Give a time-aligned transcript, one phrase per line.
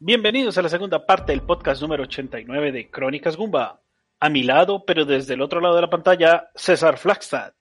[0.00, 3.82] Bienvenidos a la segunda parte del podcast número 89 de Crónicas Gumba.
[4.20, 7.52] A mi lado, pero desde el otro lado de la pantalla, César Flagstad.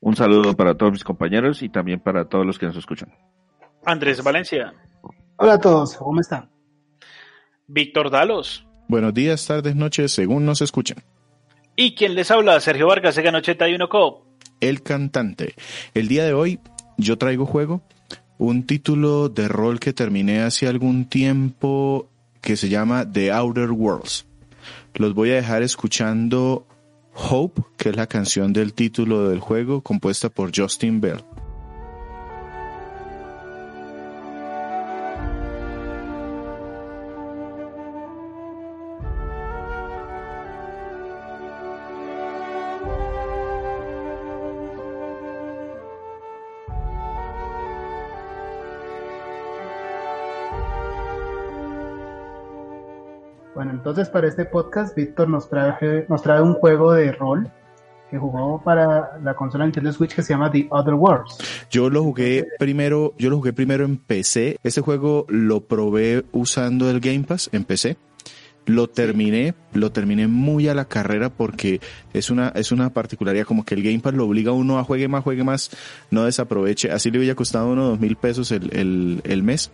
[0.00, 3.14] Un saludo para todos mis compañeros y también para todos los que nos escuchan.
[3.84, 4.74] Andrés Valencia.
[5.36, 6.50] Hola a todos, ¿cómo están?
[7.68, 8.66] Víctor Dalos.
[8.88, 11.04] Buenos días, tardes, noches, según nos escuchen.
[11.76, 14.26] Y quien les habla, Sergio Vargas, Segan 81 Cop.
[14.58, 15.54] El cantante.
[15.94, 16.58] El día de hoy
[16.96, 17.80] yo traigo juego
[18.40, 22.08] un título de rol que terminé hace algún tiempo
[22.40, 24.24] que se llama The Outer Worlds.
[24.94, 26.66] Los voy a dejar escuchando
[27.14, 31.22] Hope, que es la canción del título del juego, compuesta por Justin Bell.
[53.90, 57.50] Entonces para este podcast, Víctor nos trae, nos trae un juego de rol
[58.10, 61.38] que jugó para la consola Nintendo Switch que se llama The Other Worlds.
[61.70, 64.58] Yo lo jugué primero, yo lo jugué primero en PC.
[64.62, 67.96] Este juego lo probé usando el Game Pass en PC.
[68.70, 71.80] Lo terminé, lo terminé muy a la carrera porque
[72.12, 74.84] es una, es una particularidad como que el Game Pass lo obliga a uno a
[74.84, 75.70] juegue más, juegue más,
[76.12, 76.92] no desaproveche.
[76.92, 79.72] Así le hubiera costado uno dos mil pesos el, el, el mes.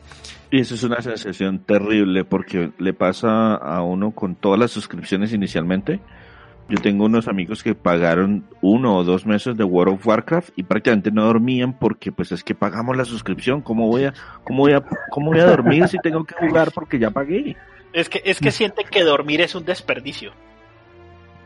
[0.50, 5.34] Y eso es una sensación terrible porque le pasa a uno con todas las suscripciones
[5.34, 6.00] inicialmente.
[6.70, 10.62] Yo tengo unos amigos que pagaron uno o dos meses de World of Warcraft y
[10.62, 13.61] prácticamente no dormían porque pues es que pagamos la suscripción.
[13.61, 16.98] ¿Cómo voy a, cómo voy a, cómo voy a dormir si tengo que jugar porque
[16.98, 17.56] ya pagué?
[17.92, 20.33] Es que, es que sienten que dormir es un desperdicio.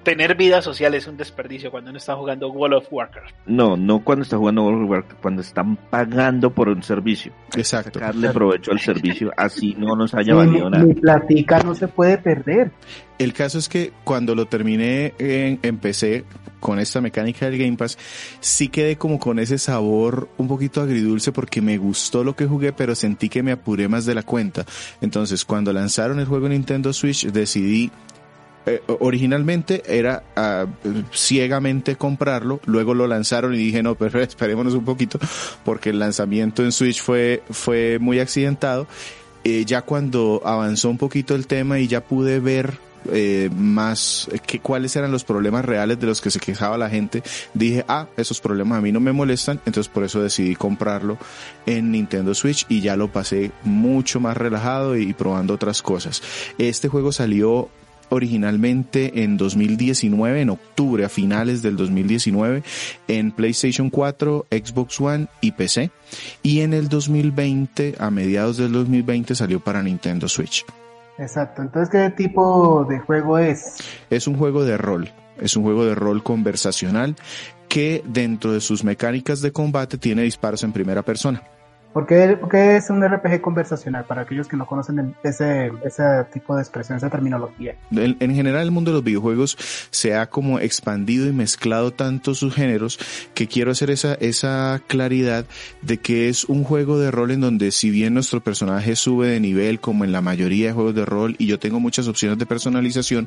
[0.03, 3.35] Tener vida social es un desperdicio cuando uno está jugando World of Warcraft.
[3.47, 7.33] No, no cuando está jugando World of Warcraft, cuando están pagando por un servicio.
[7.55, 7.99] Exacto.
[7.99, 10.85] Sacarle provecho al servicio, así no nos haya Mi, valido nada.
[10.85, 12.71] mi platica no se puede perder.
[13.19, 16.25] El caso es que cuando lo terminé en, empecé
[16.61, 17.99] con esta mecánica del Game Pass,
[18.41, 22.73] sí quedé como con ese sabor un poquito agridulce porque me gustó lo que jugué,
[22.73, 24.65] pero sentí que me apuré más de la cuenta.
[25.03, 27.91] Entonces, cuando lanzaron el juego en Nintendo Switch, decidí
[28.67, 30.67] eh, originalmente era ah,
[31.13, 35.19] ciegamente comprarlo, luego lo lanzaron y dije, no, pero esperémonos un poquito,
[35.65, 38.87] porque el lanzamiento en Switch fue, fue muy accidentado.
[39.43, 42.75] Eh, ya cuando avanzó un poquito el tema y ya pude ver
[43.11, 47.23] eh, más que cuáles eran los problemas reales de los que se quejaba la gente,
[47.55, 51.17] dije, ah, esos problemas a mí no me molestan, entonces por eso decidí comprarlo
[51.65, 56.23] en Nintendo Switch y ya lo pasé mucho más relajado y probando otras cosas.
[56.59, 57.71] Este juego salió
[58.11, 62.63] originalmente en 2019, en octubre, a finales del 2019,
[63.09, 65.91] en PlayStation 4, Xbox One y PC.
[66.43, 70.65] Y en el 2020, a mediados del 2020, salió para Nintendo Switch.
[71.19, 71.63] Exacto.
[71.63, 73.77] Entonces, ¿qué tipo de juego es?
[74.11, 75.11] Es un juego de rol.
[75.39, 77.17] Es un juego de rol conversacional
[77.69, 81.43] que dentro de sus mecánicas de combate tiene disparos en primera persona.
[81.93, 82.39] ¿Por qué,
[82.77, 84.05] es un RPG conversacional?
[84.05, 86.03] Para aquellos que no conocen el- ese, ese
[86.33, 87.75] tipo de expresión, esa terminología.
[87.91, 89.57] En, en general el mundo de los videojuegos
[89.91, 93.01] se ha como expandido y mezclado tanto sus géneros
[93.35, 95.47] que quiero hacer esa, esa claridad
[95.83, 99.41] de que es un juego de rol en donde si bien nuestro personaje sube de
[99.41, 102.47] nivel como en la mayoría de juegos de rol y yo tengo muchas opciones de
[102.47, 103.27] personalización,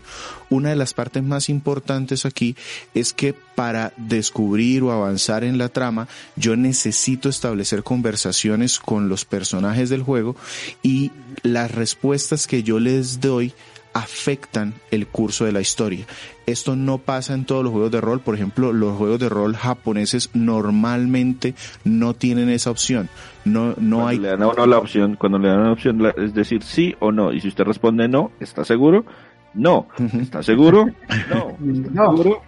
[0.50, 2.56] una de las partes más importantes aquí
[2.94, 6.08] es que para descubrir o avanzar en la trama
[6.38, 8.53] yo necesito establecer conversaciones
[8.84, 10.36] con los personajes del juego
[10.82, 13.54] y las respuestas que yo les doy
[13.94, 16.06] afectan el curso de la historia.
[16.46, 18.20] Esto no pasa en todos los juegos de rol.
[18.20, 21.54] Por ejemplo, los juegos de rol japoneses normalmente
[21.84, 23.10] no tienen esa opción.
[23.46, 26.02] No, no Cuando hay le dan a uno la opción, cuando le dan la opción
[26.18, 27.32] es decir sí o no.
[27.32, 29.06] Y si usted responde no, ¿está seguro?
[29.54, 29.88] No.
[30.20, 30.88] ¿Está seguro?
[31.30, 31.58] No.
[31.60, 32.18] No.
[32.18, 32.42] ¿Seguro?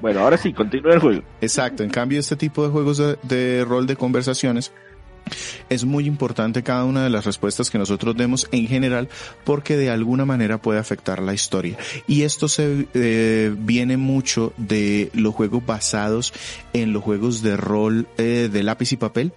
[0.00, 1.22] Bueno, ahora sí, continúa el juego.
[1.40, 4.72] Exacto, en cambio este tipo de juegos de, de rol de conversaciones
[5.68, 9.08] es muy importante cada una de las respuestas que nosotros demos en general
[9.44, 11.76] porque de alguna manera puede afectar la historia.
[12.06, 16.32] Y esto se eh, viene mucho de los juegos basados
[16.72, 19.32] en los juegos de rol eh, de lápiz y papel.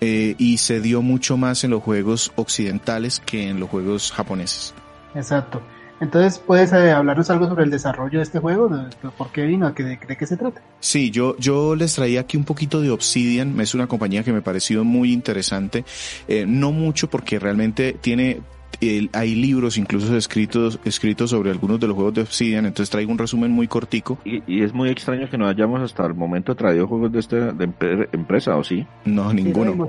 [0.00, 4.74] eh, y se dio mucho más en los juegos occidentales que en los juegos japoneses.
[5.14, 5.62] Exacto.
[6.00, 8.68] Entonces, ¿puedes eh, hablarnos algo sobre el desarrollo de este juego?
[8.68, 9.70] ¿De, de por qué vino?
[9.70, 10.60] ¿De, de, de qué se trata?
[10.80, 14.42] Sí, yo, yo les traía aquí un poquito de Obsidian, es una compañía que me
[14.42, 15.84] pareció muy interesante,
[16.28, 18.42] eh, no mucho porque realmente tiene,
[18.82, 23.10] eh, hay libros incluso escritos, escritos sobre algunos de los juegos de Obsidian, entonces traigo
[23.10, 26.54] un resumen muy cortico, Y, y es muy extraño que no hayamos hasta el momento
[26.54, 27.64] traído juegos de esta de
[28.12, 28.86] empresa, ¿o sí?
[29.06, 29.88] no, Sí, ninguno.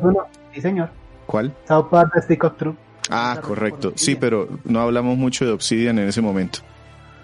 [0.53, 0.89] Sí, señor.
[1.25, 1.53] ¿Cuál?
[1.68, 2.77] South Park The Stick of Truth.
[3.09, 3.94] Ah, correcto.
[3.95, 6.59] Sí, pero no hablamos mucho de Obsidian en ese momento.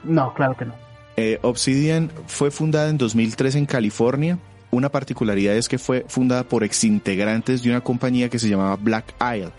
[0.04, 0.74] No, claro que no.
[1.16, 4.40] Eh, Obsidian fue fundada en 2003 en California.
[4.72, 9.14] Una particularidad es que fue fundada por exintegrantes de una compañía que se llamaba Black
[9.22, 9.52] Isle.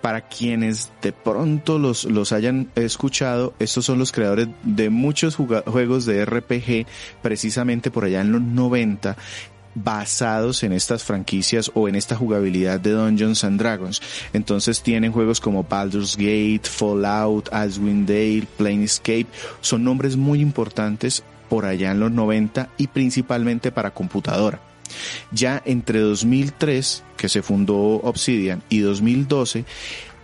[0.00, 6.06] Para quienes de pronto los, los hayan escuchado, estos son los creadores de muchos juegos
[6.06, 6.86] de RPG,
[7.22, 9.16] precisamente por allá en los 90,
[9.82, 14.00] basados en estas franquicias o en esta jugabilidad de Dungeons and Dragons.
[14.32, 19.26] Entonces tienen juegos como Baldur's Gate, Fallout, Icewind Dale, Planescape,
[19.60, 24.60] son nombres muy importantes por allá en los 90 y principalmente para computadora.
[25.30, 29.64] Ya entre 2003, que se fundó Obsidian, y 2012,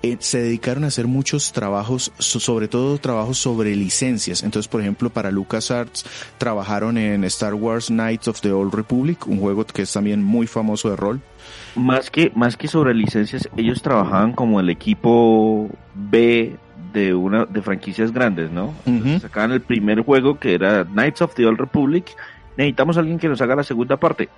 [0.04, 4.42] eh, se dedicaron a hacer muchos trabajos, sobre todo trabajos sobre licencias.
[4.42, 6.04] Entonces, por ejemplo, para LucasArts
[6.36, 10.46] trabajaron en Star Wars Knights of the Old Republic, un juego que es también muy
[10.46, 11.20] famoso de rol.
[11.74, 16.56] Más que, más que sobre licencias, ellos trabajaban como el equipo B
[16.92, 18.74] de una de franquicias grandes, ¿no?
[19.20, 22.14] Sacaban el primer juego que era Knights of the Old Republic.
[22.56, 24.28] Necesitamos a alguien que nos haga la segunda parte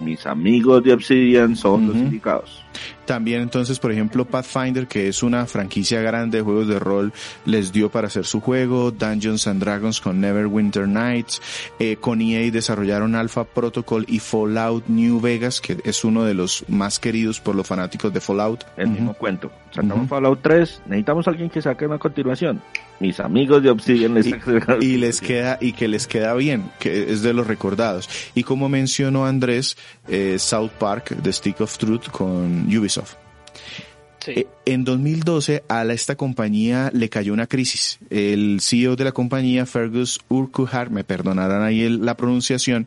[0.00, 2.64] mis amigos de Obsidian son los indicados.
[3.06, 7.12] También entonces, por ejemplo, Pathfinder, que es una franquicia grande de juegos de rol,
[7.44, 11.40] les dio para hacer su juego, Dungeons and Dragons con Neverwinter Nights,
[11.78, 16.64] eh, con EA desarrollaron Alpha Protocol y Fallout New Vegas, que es uno de los
[16.68, 18.64] más queridos por los fanáticos de Fallout.
[18.76, 19.50] El mismo cuento.
[19.70, 22.60] Sacamos Fallout 3, necesitamos alguien que saque una continuación.
[23.00, 24.34] Mis amigos de Obsidian les y,
[24.80, 28.08] y les queda y que les queda bien, que es de los recordados.
[28.34, 29.76] Y como mencionó Andrés,
[30.08, 33.14] eh, South Park, The Stick of Truth con Ubisoft.
[34.26, 37.98] Eh, en 2012 a esta compañía le cayó una crisis.
[38.10, 42.86] El CEO de la compañía, Fergus Urquhart, me perdonarán ahí la pronunciación,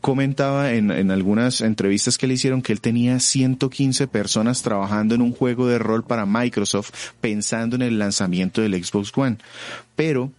[0.00, 5.22] comentaba en, en, algunas entrevistas que le hicieron que él tenía 115 personas trabajando en
[5.22, 9.38] un juego de rol para Microsoft pensando en el lanzamiento del Xbox One.
[9.96, 10.30] Pero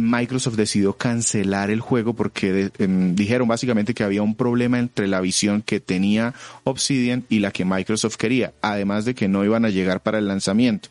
[0.00, 5.20] Microsoft decidió cancelar el juego porque em, dijeron básicamente que había un problema entre la
[5.20, 6.34] visión que tenía
[6.64, 10.28] Obsidian y la que Microsoft quería, además de que no iban a llegar para el
[10.28, 10.88] lanzamiento.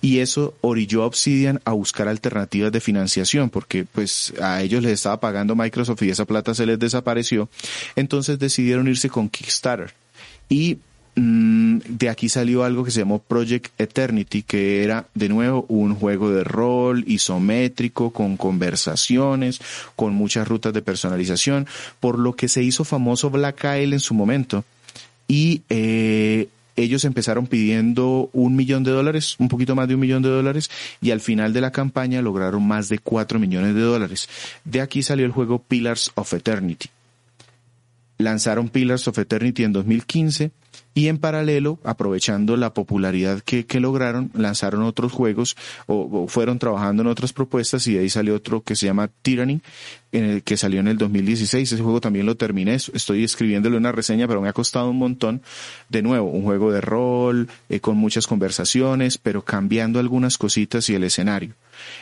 [0.00, 4.92] Y eso orilló a Obsidian a buscar alternativas de financiación porque pues a ellos les
[4.92, 7.48] estaba pagando Microsoft y esa plata se les desapareció.
[7.96, 9.94] Entonces decidieron irse con Kickstarter.
[10.48, 10.78] Y
[11.14, 16.30] de aquí salió algo que se llamó Project Eternity, que era de nuevo un juego
[16.30, 19.60] de rol isométrico con conversaciones,
[19.94, 21.66] con muchas rutas de personalización,
[22.00, 24.64] por lo que se hizo famoso Black Isle en su momento.
[25.28, 30.22] Y eh, ellos empezaron pidiendo un millón de dólares, un poquito más de un millón
[30.22, 30.70] de dólares,
[31.02, 34.30] y al final de la campaña lograron más de cuatro millones de dólares.
[34.64, 36.88] De aquí salió el juego Pillars of Eternity.
[38.16, 40.52] Lanzaron Pillars of Eternity en 2015
[40.94, 45.56] y en paralelo, aprovechando la popularidad que, que lograron, lanzaron otros juegos
[45.86, 49.60] o, fueron trabajando en otras propuestas y de ahí salió otro que se llama Tyranny,
[50.12, 51.72] en el que salió en el 2016.
[51.72, 55.40] Ese juego también lo terminé, estoy escribiéndole una reseña, pero me ha costado un montón.
[55.88, 60.94] De nuevo, un juego de rol, eh, con muchas conversaciones, pero cambiando algunas cositas y
[60.94, 61.54] el escenario.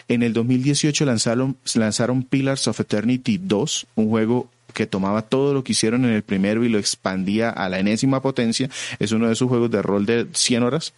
[0.08, 5.64] En el 2018 lanzaron, lanzaron Pillars of Eternity 2, un juego que tomaba todo lo
[5.64, 8.68] que hicieron en el primero y lo expandía a la enésima potencia.
[8.98, 10.92] Es uno de esos juegos de rol de 100 horas.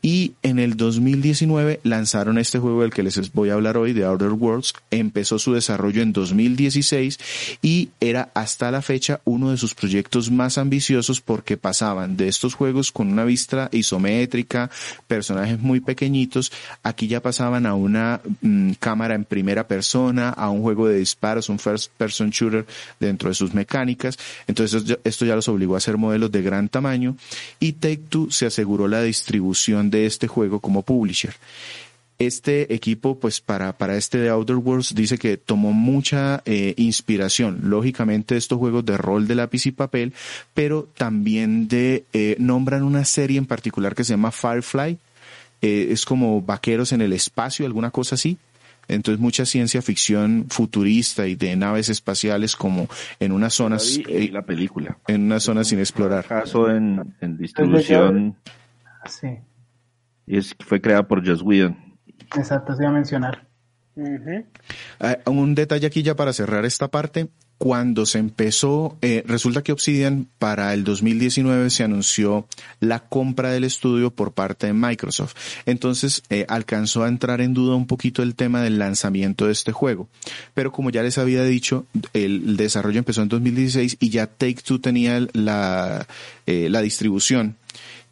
[0.00, 4.04] Y en el 2019 lanzaron este juego del que les voy a hablar hoy, de
[4.04, 4.74] Outer Worlds.
[4.90, 7.18] Empezó su desarrollo en 2016
[7.62, 12.54] y era hasta la fecha uno de sus proyectos más ambiciosos porque pasaban de estos
[12.54, 14.70] juegos con una vista isométrica,
[15.06, 16.52] personajes muy pequeñitos,
[16.82, 21.48] aquí ya pasaban a una mm, cámara en primera persona, a un juego de disparos,
[21.48, 22.66] un first person shooter
[23.00, 24.18] dentro de sus mecánicas.
[24.46, 27.16] Entonces esto ya los obligó a hacer modelos de gran tamaño
[27.58, 31.34] y Take Two se aseguró la distribución de este juego como publisher.
[32.18, 37.60] Este equipo, pues para, para este de Outer Worlds, dice que tomó mucha eh, inspiración,
[37.62, 40.12] lógicamente, de estos juegos de rol de lápiz y papel,
[40.52, 44.98] pero también de, eh, nombran una serie en particular que se llama Firefly,
[45.62, 48.36] eh, es como vaqueros en el espacio, alguna cosa así.
[48.88, 52.88] Entonces mucha ciencia ficción futurista y de naves espaciales como
[53.20, 54.00] en unas zonas...
[54.32, 54.96] la película.
[55.06, 56.24] En una zona sin explorar.
[56.24, 58.34] Caso en, en distribución.
[59.06, 59.47] Sí y
[60.36, 61.76] es, fue creada por Joss Whedon.
[62.36, 63.48] Exacto, se iba a mencionar.
[65.00, 67.28] Ah, un detalle aquí ya para cerrar esta parte.
[67.58, 72.46] Cuando se empezó, eh, resulta que Obsidian para el 2019 se anunció
[72.78, 75.34] la compra del estudio por parte de Microsoft.
[75.66, 79.72] Entonces eh, alcanzó a entrar en duda un poquito el tema del lanzamiento de este
[79.72, 80.08] juego.
[80.54, 84.80] Pero como ya les había dicho, el, desarrollo empezó en 2016 y ya Take Two
[84.80, 86.06] tenía la,
[86.46, 87.56] eh, la distribución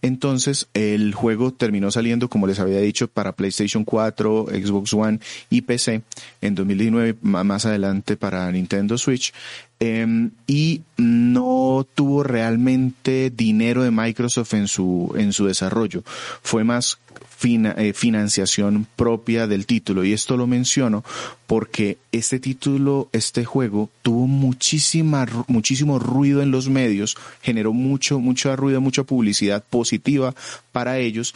[0.03, 5.62] Entonces el juego terminó saliendo, como les había dicho, para PlayStation 4, Xbox One y
[5.62, 6.03] PC
[6.41, 9.33] en 2019, más adelante para Nintendo Switch.
[9.79, 16.03] Em, y no tuvo realmente dinero de Microsoft en su, en su desarrollo.
[16.43, 16.99] Fue más
[17.42, 20.04] eh, financiación propia del título.
[20.04, 21.04] Y esto lo menciono
[21.46, 28.54] porque este título, este juego, tuvo muchísima, muchísimo ruido en los medios, generó mucho, mucho
[28.56, 30.35] ruido, mucha publicidad positiva
[30.73, 31.35] para ellos,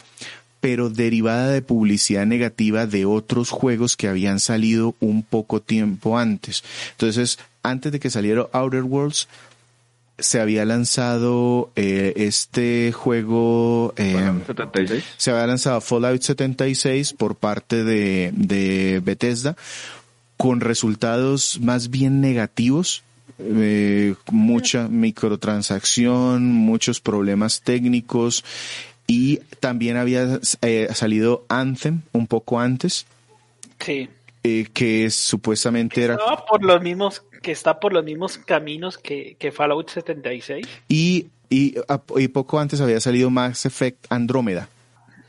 [0.59, 6.63] pero derivada de publicidad negativa de otros juegos que habían salido un poco tiempo antes.
[6.91, 9.27] Entonces, antes de que saliera Outer Worlds,
[10.21, 14.31] se había lanzado eh, este juego, eh,
[15.17, 19.55] se había lanzado Fallout 76 por parte de, de Bethesda
[20.41, 23.03] con resultados más bien negativos,
[23.37, 28.43] eh, mucha microtransacción, muchos problemas técnicos
[29.05, 33.05] y también había eh, salido Anthem un poco antes.
[33.79, 34.09] Sí.
[34.43, 36.17] Eh, que supuestamente era...
[36.49, 40.67] por los mismos que está por los mismos caminos que, que Fallout 76.
[40.87, 41.75] Y, y,
[42.15, 44.69] y poco antes había salido Mass Effect Andrómeda,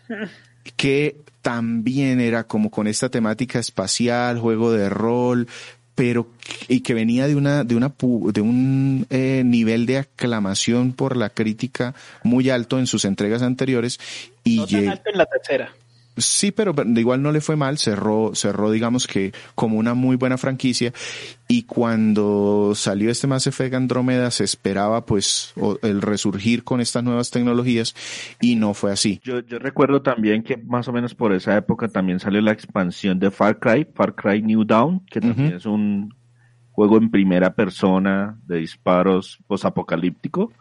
[0.77, 5.49] que también era como con esta temática espacial, juego de rol,
[5.95, 6.27] pero
[6.69, 11.29] y que venía de una de una de un eh, nivel de aclamación por la
[11.31, 14.01] crítica muy alto en sus entregas anteriores
[14.43, 15.75] y no tan alto en la tercera
[16.17, 20.37] Sí, pero igual no le fue mal, cerró, cerró digamos que como una muy buena
[20.37, 20.93] franquicia.
[21.49, 27.31] Y cuando salió este Mass Effect Andrómeda se esperaba pues el resurgir con estas nuevas
[27.31, 27.95] tecnologías
[28.41, 29.21] y no fue así.
[29.23, 33.19] Yo, yo recuerdo también que más o menos por esa época también salió la expansión
[33.19, 36.15] de Far Cry, Far Cry New Dawn, que también es un
[36.73, 40.53] juego en primera persona de disparos posapocalíptico,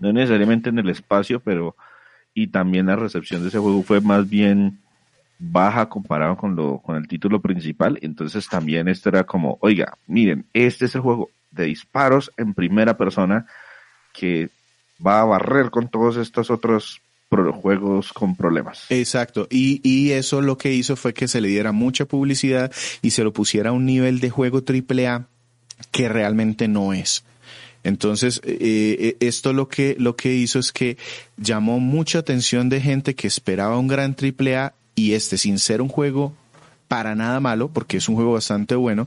[0.00, 1.76] no necesariamente en el espacio, pero
[2.34, 4.80] y también la recepción de ese juego fue más bien
[5.38, 10.46] baja comparado con lo con el título principal, entonces también esto era como, oiga, miren,
[10.52, 13.46] este es el juego de disparos en primera persona
[14.12, 14.50] que
[15.04, 17.00] va a barrer con todos estos otros
[17.60, 18.86] juegos con problemas.
[18.90, 23.10] Exacto, y, y eso lo que hizo fue que se le diera mucha publicidad y
[23.10, 25.26] se lo pusiera a un nivel de juego AAA
[25.92, 27.24] que realmente no es.
[27.84, 30.96] Entonces, eh, eh, esto lo que, lo que hizo es que
[31.36, 35.88] llamó mucha atención de gente que esperaba un gran AAA y este, sin ser un
[35.88, 36.32] juego
[36.88, 39.06] para nada malo, porque es un juego bastante bueno,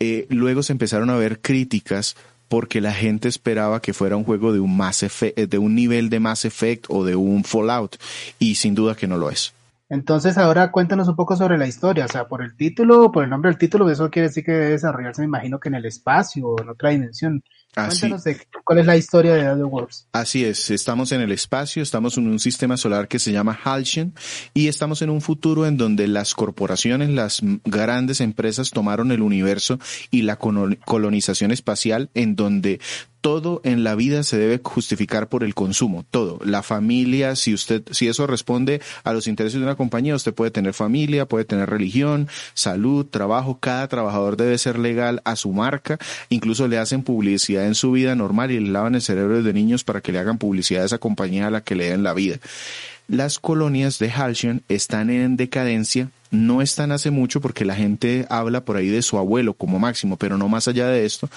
[0.00, 2.16] eh, luego se empezaron a ver críticas
[2.48, 6.20] porque la gente esperaba que fuera un juego de un Effect, de un nivel de
[6.20, 7.96] Mass Effect o de un Fallout,
[8.38, 9.52] y sin duda que no lo es.
[9.90, 13.30] Entonces ahora cuéntanos un poco sobre la historia, o sea, por el título, por el
[13.30, 16.48] nombre del título, eso quiere decir que debe desarrollarse, me imagino que en el espacio
[16.48, 17.42] o en otra dimensión.
[17.76, 20.08] Cuéntanos de cuál es la historia de The Wars.
[20.12, 24.14] Así es, estamos en el espacio, estamos en un sistema solar que se llama Halcyon
[24.54, 29.78] y estamos en un futuro en donde las corporaciones, las grandes empresas tomaron el universo
[30.10, 32.80] y la colonización espacial en donde
[33.26, 36.38] todo en la vida se debe justificar por el consumo, todo.
[36.44, 40.52] La familia, si usted, si eso responde a los intereses de una compañía, usted puede
[40.52, 45.98] tener familia, puede tener religión, salud, trabajo, cada trabajador debe ser legal a su marca,
[46.28, 49.82] incluso le hacen publicidad en su vida normal y le lavan el cerebro de niños
[49.82, 52.38] para que le hagan publicidad a esa compañía a la que le den la vida.
[53.08, 58.64] Las colonias de Halcyon están en decadencia no están hace mucho porque la gente habla
[58.64, 61.28] por ahí de su abuelo como máximo, pero no más allá de esto,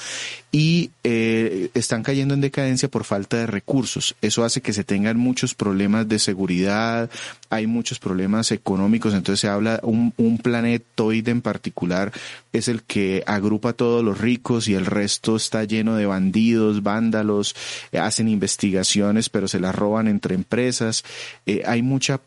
[0.51, 4.15] y eh, están cayendo en decadencia por falta de recursos.
[4.21, 7.09] Eso hace que se tengan muchos problemas de seguridad,
[7.49, 12.11] hay muchos problemas económicos, entonces se habla, un, un planetoide en particular
[12.51, 16.81] es el que agrupa a todos los ricos y el resto está lleno de bandidos,
[16.81, 17.55] vándalos,
[17.93, 21.03] hacen investigaciones pero se las roban entre empresas,
[21.45, 22.19] eh, hay mucha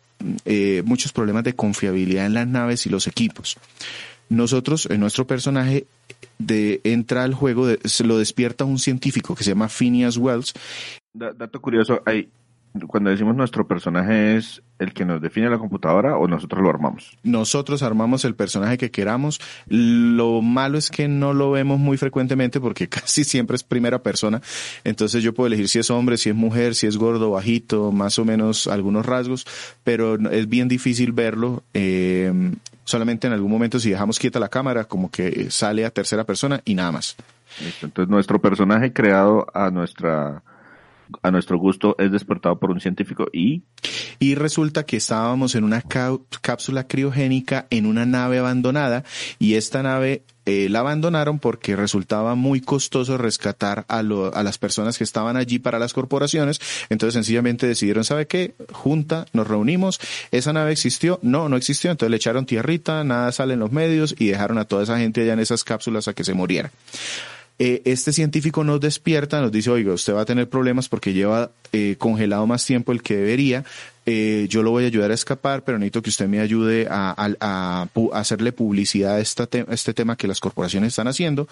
[0.45, 3.57] eh, muchos problemas de confiabilidad en las naves y los equipos.
[4.29, 5.87] Nosotros, en nuestro personaje,
[6.39, 10.55] de, entra al juego, se lo despierta un científico que se llama Phineas Wells.
[11.13, 12.29] Dato curioso, hay,
[12.87, 17.17] cuando decimos nuestro personaje es el que nos define la computadora o nosotros lo armamos?
[17.23, 19.41] Nosotros armamos el personaje que queramos.
[19.67, 24.41] Lo malo es que no lo vemos muy frecuentemente porque casi siempre es primera persona.
[24.85, 28.19] Entonces yo puedo elegir si es hombre, si es mujer, si es gordo, bajito, más
[28.19, 29.47] o menos algunos rasgos,
[29.85, 31.63] pero es bien difícil verlo.
[31.75, 32.33] Eh,
[32.85, 36.63] solamente en algún momento si dejamos quieta la cámara, como que sale a tercera persona
[36.65, 37.17] y nada más.
[37.83, 40.43] Entonces nuestro personaje creado a nuestra
[41.23, 43.63] a nuestro gusto es despertado por un científico y...
[44.19, 49.05] Y resulta que estábamos en una cápsula criogénica en una nave abandonada
[49.39, 54.99] y esta nave eh, la abandonaron porque resultaba muy costoso rescatar a, a las personas
[54.99, 56.61] que estaban allí para las corporaciones.
[56.89, 58.55] Entonces sencillamente decidieron, ¿sabe qué?
[58.73, 60.01] Junta, nos reunimos,
[60.31, 64.15] esa nave existió, no, no existió, entonces le echaron tierrita, nada sale en los medios
[64.19, 66.71] y dejaron a toda esa gente allá en esas cápsulas a que se muriera.
[67.59, 71.51] Eh, este científico nos despierta, nos dice, oiga, usted va a tener problemas porque lleva
[71.73, 73.65] eh, congelado más tiempo el que debería,
[74.05, 77.87] eh, yo lo voy a ayudar a escapar, pero necesito que usted me ayude a,
[78.13, 81.49] hacerle publicidad a este tema que las corporaciones están haciendo.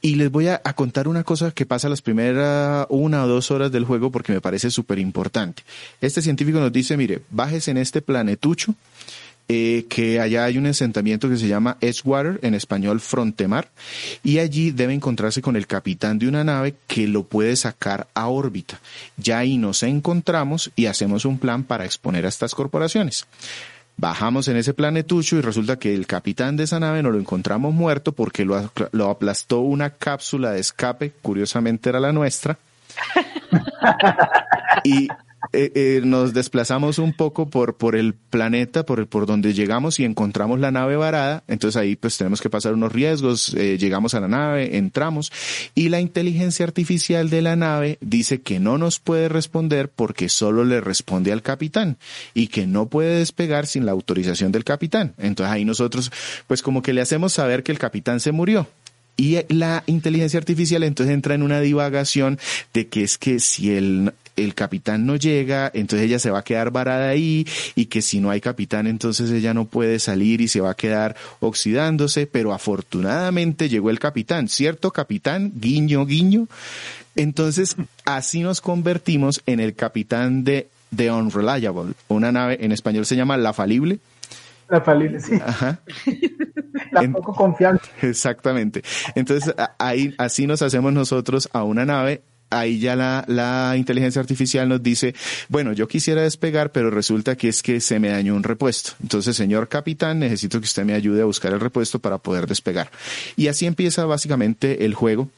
[0.00, 3.72] Y les voy a, contar una cosa que pasa las primeras una o dos horas
[3.72, 5.64] del juego porque me parece súper importante.
[6.00, 8.74] Este científico nos dice, mire, bájese en este planetucho
[9.48, 13.70] eh, que allá hay un asentamiento que se llama Edgewater, en español Frontemar,
[14.22, 18.28] y allí debe encontrarse con el capitán de una nave que lo puede sacar a
[18.28, 18.78] órbita.
[19.16, 23.26] Ya ahí nos encontramos y hacemos un plan para exponer a estas corporaciones.
[23.96, 27.74] Bajamos en ese planetucho y resulta que el capitán de esa nave nos lo encontramos
[27.74, 32.58] muerto porque lo, lo aplastó una cápsula de escape, curiosamente era la nuestra.
[34.84, 35.08] y
[35.52, 39.98] eh, eh, nos desplazamos un poco por, por el planeta, por, el, por donde llegamos
[39.98, 41.42] y encontramos la nave varada.
[41.48, 45.32] Entonces ahí pues tenemos que pasar unos riesgos, eh, llegamos a la nave, entramos
[45.74, 50.64] y la inteligencia artificial de la nave dice que no nos puede responder porque solo
[50.64, 51.96] le responde al capitán
[52.34, 55.14] y que no puede despegar sin la autorización del capitán.
[55.18, 56.12] Entonces ahí nosotros
[56.46, 58.68] pues como que le hacemos saber que el capitán se murió.
[59.20, 62.38] Y la inteligencia artificial entonces entra en una divagación
[62.72, 64.12] de que es que si el,
[64.44, 68.20] el capitán no llega, entonces ella se va a quedar varada ahí y que si
[68.20, 72.52] no hay capitán entonces ella no puede salir y se va a quedar oxidándose, pero
[72.52, 75.52] afortunadamente llegó el capitán, ¿cierto capitán?
[75.54, 76.48] Guiño, guiño.
[77.16, 83.16] Entonces así nos convertimos en el capitán de The Unreliable, una nave en español se
[83.16, 83.98] llama La Falible.
[84.68, 85.32] La falible, sí.
[85.34, 85.80] Ajá.
[86.92, 87.80] La poco confiable.
[88.02, 88.82] Exactamente.
[89.14, 94.68] Entonces, ahí, así nos hacemos nosotros a una nave ahí ya la, la inteligencia artificial
[94.68, 95.14] nos dice,
[95.48, 98.92] bueno, yo quisiera despegar, pero resulta que es que se me dañó un repuesto.
[99.02, 102.90] Entonces, señor capitán, necesito que usted me ayude a buscar el repuesto para poder despegar.
[103.36, 105.28] Y así empieza básicamente el juego.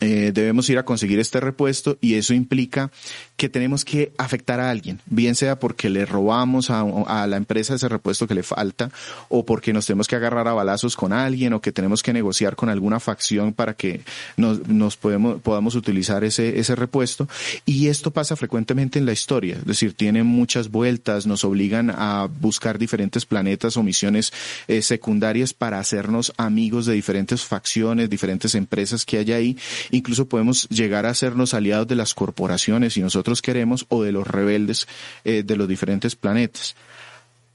[0.00, 2.90] Eh, debemos ir a conseguir este repuesto y eso implica
[3.38, 7.88] que tenemos que afectar a alguien, bien sea porque le robamos a, la empresa ese
[7.88, 8.90] repuesto que le falta
[9.28, 12.56] o porque nos tenemos que agarrar a balazos con alguien o que tenemos que negociar
[12.56, 14.00] con alguna facción para que
[14.36, 17.28] nos, podemos, podamos utilizar ese, ese repuesto.
[17.64, 22.28] Y esto pasa frecuentemente en la historia, es decir, tiene muchas vueltas, nos obligan a
[22.40, 24.32] buscar diferentes planetas o misiones
[24.66, 29.56] eh, secundarias para hacernos amigos de diferentes facciones, diferentes empresas que hay ahí.
[29.92, 34.26] Incluso podemos llegar a hacernos aliados de las corporaciones y nosotros queremos o de los
[34.26, 34.86] rebeldes
[35.24, 36.74] eh, de los diferentes planetas.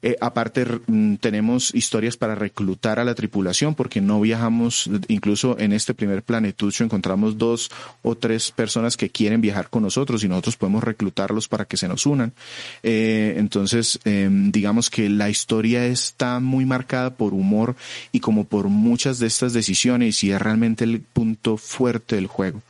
[0.05, 5.71] Eh, aparte, mm, tenemos historias para reclutar a la tripulación porque no viajamos, incluso en
[5.71, 10.57] este primer planetucho encontramos dos o tres personas que quieren viajar con nosotros y nosotros
[10.57, 12.33] podemos reclutarlos para que se nos unan.
[12.83, 17.77] Eh, entonces, em, digamos que la historia está muy marcada por humor
[18.11, 22.61] y como por muchas de estas decisiones y es realmente el punto fuerte del juego.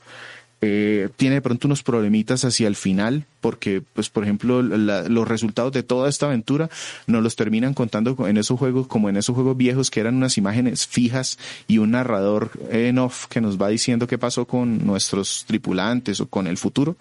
[0.66, 5.74] Eh, tiene de pronto unos problemitas hacia el final, porque, pues, por ejemplo, los resultados
[5.74, 6.70] de toda esta aventura
[7.06, 10.38] nos los terminan contando en esos juegos, como en esos juegos viejos que eran unas
[10.38, 15.44] imágenes fijas y un narrador en off que nos va diciendo qué pasó con nuestros
[15.46, 16.96] tripulantes o con el futuro.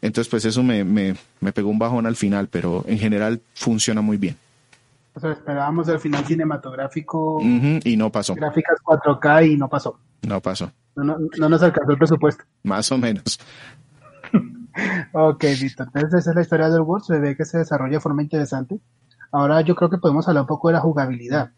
[0.00, 4.00] Entonces, pues eso me, me, me pegó un bajón al final, pero en general funciona
[4.00, 4.38] muy bien.
[5.14, 7.38] O sea, esperábamos el final cinematográfico.
[7.42, 8.34] y no pasó.
[8.34, 9.98] Gráficas 4K y no pasó.
[10.26, 10.72] No pasó.
[10.96, 12.44] No, no, nos alcanzó el presupuesto.
[12.62, 13.38] Más o menos.
[15.12, 15.82] ok, listo.
[15.82, 17.04] Entonces esa es la historia del World.
[17.04, 18.80] Se ve que se desarrolla de forma interesante.
[19.32, 21.50] Ahora yo creo que podemos hablar un poco de la jugabilidad.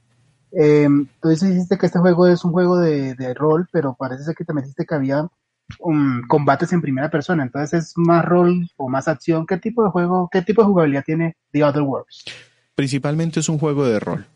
[0.52, 0.88] Eh,
[1.20, 4.44] tú dijiste que este juego es un juego de, de, rol, pero parece ser que
[4.44, 5.28] también dijiste que había
[5.80, 7.42] um, combates en primera persona.
[7.42, 9.46] Entonces es más rol o más acción.
[9.46, 12.24] ¿Qué tipo de juego, qué tipo de jugabilidad tiene The Other Worlds?
[12.74, 14.26] Principalmente es un juego de rol.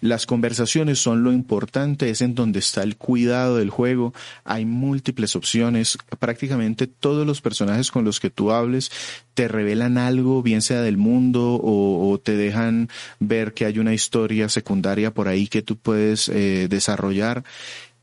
[0.00, 4.12] Las conversaciones son lo importante, es en donde está el cuidado del juego.
[4.44, 5.98] Hay múltiples opciones.
[6.18, 8.90] Prácticamente todos los personajes con los que tú hables
[9.34, 14.48] te revelan algo, bien sea del mundo o, te dejan ver que hay una historia
[14.48, 17.44] secundaria por ahí que tú puedes eh, desarrollar.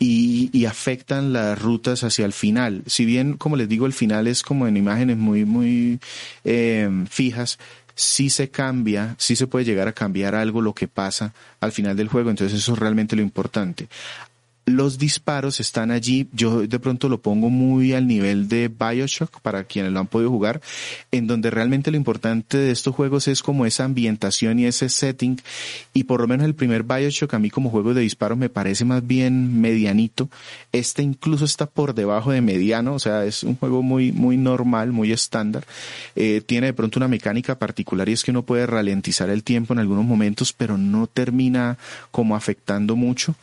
[0.01, 2.83] Y, afectan las rutas hacia el final.
[2.85, 5.99] Si bien, como les digo, el final es como en imágenes muy, muy
[6.45, 7.59] eh, fijas,
[7.99, 11.97] si se cambia, si se puede llegar a cambiar algo lo que pasa al final
[11.97, 13.89] del juego, entonces eso es realmente lo importante.
[14.69, 16.27] Los disparos están allí.
[16.31, 20.29] Yo de pronto lo pongo muy al nivel de Bioshock para quienes lo han podido
[20.29, 20.61] jugar,
[21.11, 25.39] en donde realmente lo importante de estos juegos es como esa ambientación y ese setting.
[25.93, 28.85] Y por lo menos el primer Bioshock a mí como juego de disparos me parece
[28.85, 30.29] más bien medianito.
[30.71, 34.91] Este incluso está por debajo de mediano, o sea, es un juego muy, muy normal,
[34.91, 35.65] muy estándar.
[36.15, 39.73] Eh, tiene de pronto una mecánica particular y es que uno puede ralentizar el tiempo
[39.73, 41.77] en algunos momentos, pero no termina
[42.11, 43.35] como afectando mucho.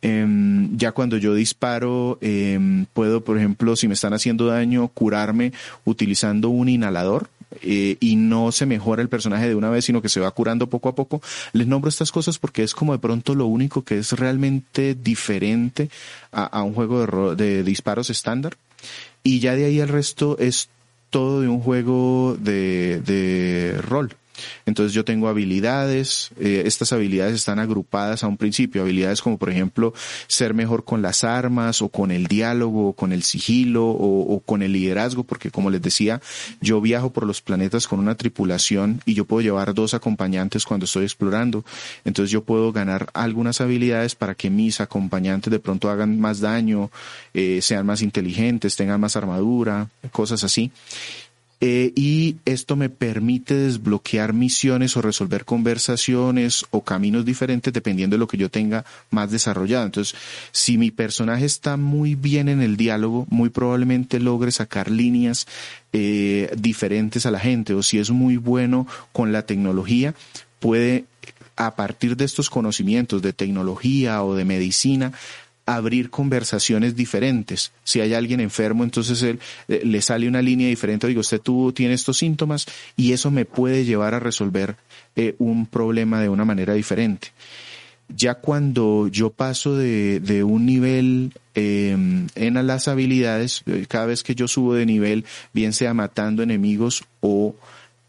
[0.00, 5.52] Em, ya cuando yo disparo, em, puedo, por ejemplo, si me están haciendo daño, curarme
[5.84, 7.28] utilizando un inhalador.
[7.62, 10.68] Eh, y no se mejora el personaje de una vez, sino que se va curando
[10.68, 11.22] poco a poco.
[11.54, 15.88] Les nombro estas cosas porque es como de pronto lo único que es realmente diferente
[16.30, 18.58] a, un juego de, disparos estándar.
[19.24, 20.68] Y ya de ahí el resto es
[21.08, 24.14] todo de un juego de rol.
[24.66, 29.50] Entonces yo tengo habilidades, eh, estas habilidades están agrupadas a un principio, habilidades como por
[29.50, 29.94] ejemplo
[30.26, 34.62] ser mejor con las armas o con el diálogo o con el sigilo o, con
[34.62, 36.20] el liderazgo, porque como les decía,
[36.60, 40.84] yo viajo por los planetas con una tripulación y yo puedo llevar dos acompañantes cuando
[40.84, 41.64] estoy explorando.
[42.04, 46.90] Entonces yo puedo ganar algunas habilidades para que mis acompañantes de pronto hagan más daño,
[47.34, 50.72] eh, sean más inteligentes, tengan más armadura, cosas así.
[51.60, 58.20] Eh, y esto me permite desbloquear misiones o resolver conversaciones o caminos diferentes dependiendo de
[58.20, 59.86] lo que yo tenga más desarrollado.
[59.86, 60.18] Entonces,
[60.52, 65.46] si mi personaje está muy bien en el diálogo, muy probablemente logre sacar líneas
[65.92, 70.14] eh, diferentes a la gente o si es muy bueno con la tecnología,
[70.60, 71.06] puede
[71.56, 75.12] a partir de estos conocimientos de tecnología o de medicina,
[75.76, 77.72] abrir conversaciones diferentes.
[77.84, 81.72] Si hay alguien enfermo, entonces él, eh, le sale una línea diferente, digo, usted tú
[81.72, 84.76] tiene estos síntomas y eso me puede llevar a resolver
[85.14, 87.28] eh, un problema de una manera diferente.
[88.08, 94.22] Ya cuando yo paso de, de un nivel em, en las habilidades, eh, cada vez
[94.22, 97.54] que yo subo de nivel, bien sea matando enemigos o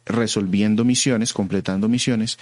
[0.06, 2.40] resolviendo misiones, completando misiones,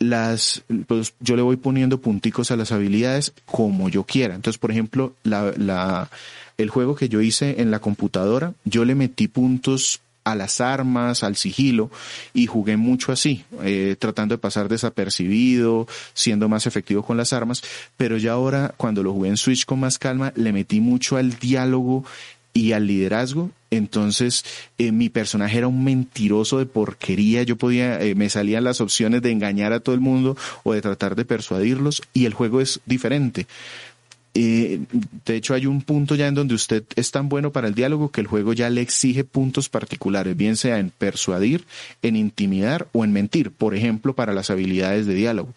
[0.00, 4.34] las, pues yo le voy poniendo punticos a las habilidades como yo quiera.
[4.34, 6.10] Entonces, por ejemplo, la, la,
[6.58, 11.22] el juego que yo hice en la computadora, yo le metí puntos a las armas,
[11.22, 11.90] al sigilo,
[12.34, 17.62] y jugué mucho así, eh, tratando de pasar desapercibido, siendo más efectivo con las armas,
[17.96, 21.38] pero ya ahora, cuando lo jugué en Switch con más calma, le metí mucho al
[21.38, 22.04] diálogo
[22.52, 23.50] y al liderazgo.
[23.70, 24.44] Entonces,
[24.78, 27.42] eh, mi personaje era un mentiroso de porquería.
[27.44, 30.82] Yo podía, eh, me salían las opciones de engañar a todo el mundo o de
[30.82, 33.46] tratar de persuadirlos y el juego es diferente.
[34.34, 34.80] Eh,
[35.24, 38.10] de hecho, hay un punto ya en donde usted es tan bueno para el diálogo
[38.10, 41.64] que el juego ya le exige puntos particulares, bien sea en persuadir,
[42.02, 45.52] en intimidar o en mentir, por ejemplo, para las habilidades de diálogo.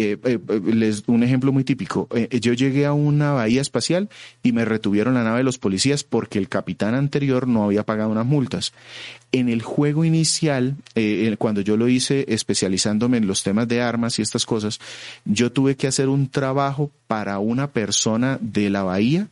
[0.00, 2.08] Eh, eh, eh, les, un ejemplo muy típico.
[2.30, 4.08] yo llegué a una bahía espacial
[4.42, 8.08] y me retuvieron la nave de los policías porque el capitán anterior no había pagado
[8.08, 8.72] unas multas.
[9.30, 10.76] En el juego inicial,
[11.36, 14.80] cuando yo lo hice especializándome en los temas de armas y estas cosas,
[15.26, 19.28] yo tuve que hacer un trabajo para una persona de la bahía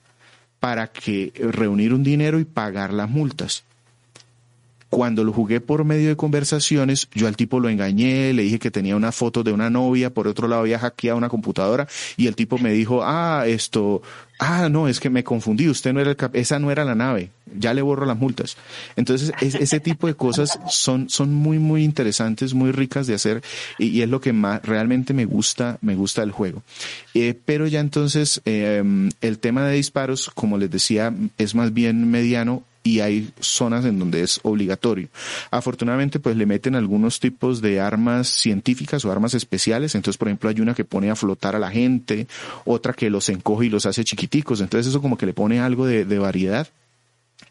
[0.60, 3.64] para que reunir un dinero y pagar las multas.
[4.90, 8.70] Cuando lo jugué por medio de conversaciones, yo al tipo lo engañé, le dije que
[8.70, 12.34] tenía una foto de una novia, por otro lado había hackeado una computadora y el
[12.34, 14.00] tipo me dijo, ah, esto,
[14.38, 17.30] ah, no, es que me confundí, usted no era el esa no era la nave,
[17.54, 18.56] ya le borro las multas.
[18.96, 23.42] Entonces, ese tipo de cosas son, son muy, muy interesantes, muy ricas de hacer
[23.78, 26.62] y, es lo que más realmente me gusta, me gusta del juego.
[27.14, 32.10] Eh, pero ya entonces, em, el tema de disparos, como les decía, es más bien
[32.10, 35.08] mediano y hay zonas en donde es obligatorio.
[35.50, 39.94] Afortunadamente, pues le meten algunos tipos de armas científicas o armas especiales.
[39.94, 42.26] Entonces, por ejemplo, hay una que pone a flotar a la gente,
[42.64, 44.62] otra que los encoge y los hace chiquiticos.
[44.62, 46.66] Entonces, eso como que le pone algo de, de variedad.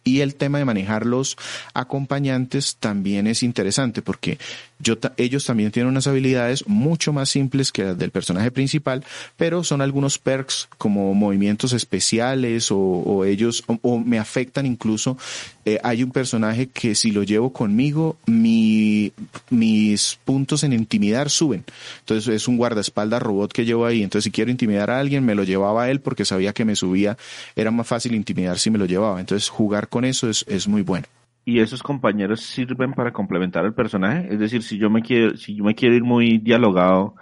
[0.03, 1.37] Y el tema de manejar los
[1.75, 4.39] acompañantes también es interesante porque
[4.79, 9.03] yo, ellos también tienen unas habilidades mucho más simples que las del personaje principal,
[9.35, 15.17] pero son algunos perks como movimientos especiales o, ellos o, me afectan incluso.
[15.65, 19.11] Eh, hay un personaje que si lo llevo conmigo, mi,
[19.49, 21.65] mis puntos en intimidar suben.
[21.99, 24.03] Entonces es un guardaespaldas robot que llevo ahí.
[24.03, 26.75] Entonces si quiero intimidar a alguien, me lo llevaba a él porque sabía que me
[26.75, 27.17] subía.
[27.55, 29.19] Era más fácil intimidar si me lo llevaba.
[29.19, 31.07] Entonces jugar con eso es, es muy bueno
[31.47, 34.27] y esos compañeros sirven para complementar al personaje.
[34.29, 37.15] Es decir, si yo me quiero, si yo me quiero ir muy dialogado,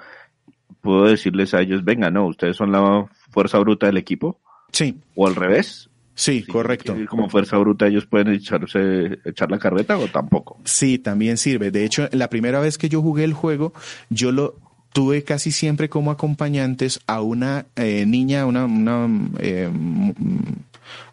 [0.82, 4.40] puedo decirles a ellos, venga, no, ustedes son la fuerza bruta del equipo.
[4.72, 4.98] Sí.
[5.14, 5.92] O al revés.
[6.16, 6.98] Sí, correcto.
[6.98, 10.60] Ir como fuerza bruta, ellos pueden echarse, echar la carreta o tampoco.
[10.64, 11.70] Sí, también sirve.
[11.70, 13.74] De hecho, la primera vez que yo jugué el juego,
[14.10, 14.56] yo lo
[14.92, 19.08] tuve casi siempre como acompañantes a una eh, niña, una, una
[19.38, 19.70] eh,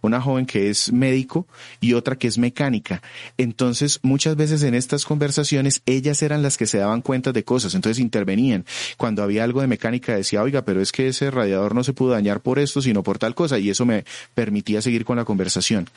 [0.00, 1.46] una joven que es médico
[1.80, 3.02] y otra que es mecánica.
[3.38, 7.74] Entonces, muchas veces en estas conversaciones, ellas eran las que se daban cuenta de cosas,
[7.74, 8.64] entonces intervenían.
[8.96, 12.12] Cuando había algo de mecánica decía, oiga, pero es que ese radiador no se pudo
[12.12, 14.04] dañar por esto, sino por tal cosa, y eso me
[14.34, 15.88] permitía seguir con la conversación.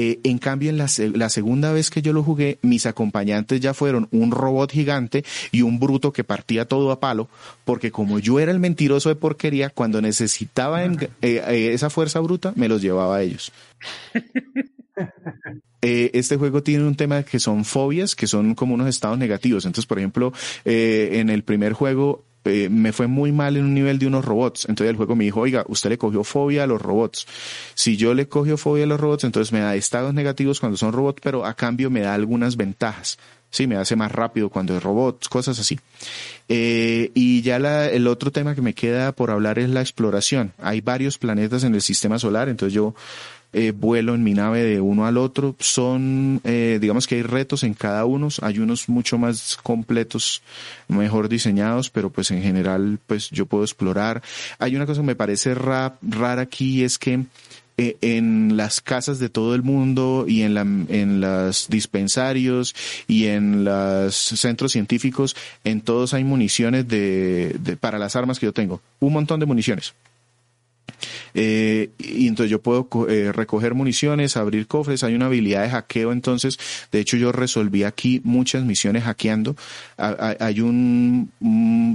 [0.00, 3.74] Eh, en cambio, en la, la segunda vez que yo lo jugué, mis acompañantes ya
[3.74, 7.28] fueron un robot gigante y un bruto que partía todo a palo,
[7.64, 12.52] porque como yo era el mentiroso de porquería, cuando necesitaba eh, eh, esa fuerza bruta,
[12.54, 13.50] me los llevaba a ellos.
[15.80, 19.64] Eh, este juego tiene un tema que son fobias, que son como unos estados negativos.
[19.64, 20.32] Entonces, por ejemplo,
[20.64, 24.24] eh, en el primer juego eh, me fue muy mal en un nivel de unos
[24.24, 24.66] robots.
[24.68, 27.26] Entonces el juego me dijo, oiga, usted le cogió fobia a los robots.
[27.74, 30.92] Si yo le cogio fobia a los robots, entonces me da estados negativos cuando son
[30.92, 33.18] robots, pero a cambio me da algunas ventajas.
[33.50, 35.78] Sí, me hace más rápido cuando es robots, cosas así.
[36.48, 40.52] y ya la, el otro tema que me queda por hablar es la exploración.
[40.58, 42.94] Hay varios planetas en el sistema solar, entonces yo
[43.52, 45.56] eh, vuelo en mi nave de uno al otro.
[45.58, 48.28] Son, eh, digamos que hay retos en cada uno.
[48.42, 50.42] Hay unos mucho más completos,
[50.88, 54.22] mejor diseñados, pero pues en general, pues yo puedo explorar.
[54.58, 57.24] Hay una cosa que me parece rara aquí, es que
[57.80, 62.74] eh, en las casas de todo el mundo y en, la, en los dispensarios
[63.06, 68.46] y en los centros científicos, en todos hay municiones de, de, para las armas que
[68.46, 68.80] yo tengo.
[68.98, 69.94] Un montón de municiones.
[71.34, 76.12] Eh, y entonces yo puedo eh, recoger municiones, abrir cofres, hay una habilidad de hackeo,
[76.12, 76.58] entonces,
[76.90, 79.56] de hecho yo resolví aquí muchas misiones hackeando.
[79.96, 81.30] hay un,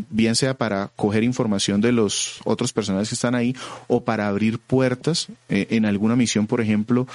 [0.09, 3.55] bien sea para coger información de los otros personajes que están ahí
[3.87, 5.27] o para abrir puertas.
[5.49, 7.07] Eh, en alguna misión, por ejemplo,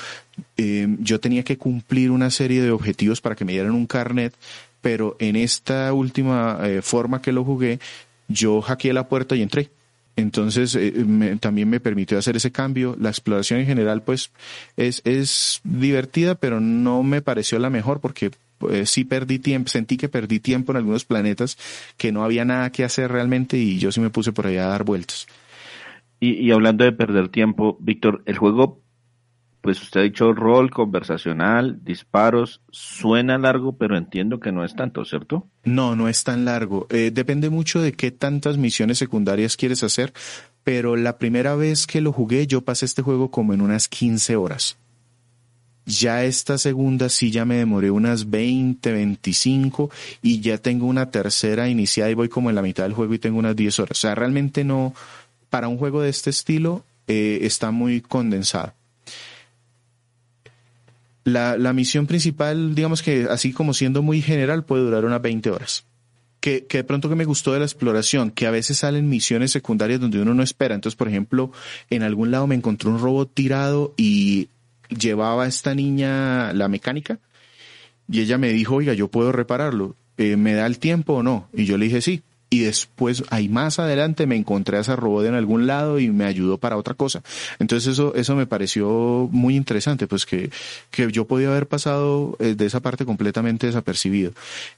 [0.57, 4.35] yo tenía que cumplir una serie de objetivos para que me dieran un carnet,
[4.81, 7.81] pero en esta última forma que lo jugué,
[8.28, 9.70] yo hackeé la puerta y entré.
[10.18, 12.96] Entonces, eh, también me permitió hacer ese cambio.
[12.98, 14.33] La exploración en general, pues,
[14.76, 19.96] es, es divertida, pero no me pareció la mejor porque pues, sí perdí tiempo, sentí
[19.96, 21.57] que perdí tiempo en algunos planetas
[21.96, 24.70] que no había nada que hacer realmente y yo sí me puse por allá a
[24.70, 25.28] dar vueltas.
[26.18, 28.83] Y, y hablando de perder tiempo, Víctor, el juego
[29.61, 35.05] pues usted ha dicho rol conversacional, disparos, suena largo, pero entiendo que no es tanto,
[35.05, 35.47] ¿cierto?
[35.64, 36.87] No, no es tan largo.
[36.90, 40.12] Eh, depende mucho de qué tantas misiones secundarias quieres hacer,
[40.62, 44.37] pero la primera vez que lo jugué yo pasé este juego como en unas 15
[44.37, 44.79] horas.
[45.87, 49.90] Ya esta segunda sí ya me demoré unas 20, 25
[50.21, 53.18] y ya tengo una tercera iniciada y voy como en la mitad del juego y
[53.18, 53.99] tengo unas 10 horas.
[53.99, 54.94] O sea, realmente no,
[55.49, 58.75] para un juego de este estilo eh, está muy condensado.
[61.33, 65.51] La, la misión principal, digamos que así como siendo muy general, puede durar unas 20
[65.51, 65.85] horas.
[66.41, 69.51] Que, que, de pronto que me gustó de la exploración, que a veces salen misiones
[69.51, 70.75] secundarias donde uno no espera.
[70.75, 71.51] Entonces, por ejemplo,
[71.91, 74.49] en algún lado me encontré un robot tirado y
[74.88, 77.19] llevaba a esta niña la mecánica
[78.09, 79.97] y ella me dijo, oiga, yo puedo repararlo.
[80.17, 81.49] Eh, ¿Me da el tiempo o no?
[81.53, 85.26] Y yo le dije, sí y después ahí más adelante me encontré a esa robot
[85.26, 87.22] en algún lado y me ayudó para otra cosa.
[87.58, 90.50] Entonces eso, eso me pareció muy interesante, pues que,
[90.90, 94.32] que yo podía haber pasado eh, de esa parte completamente desapercibido.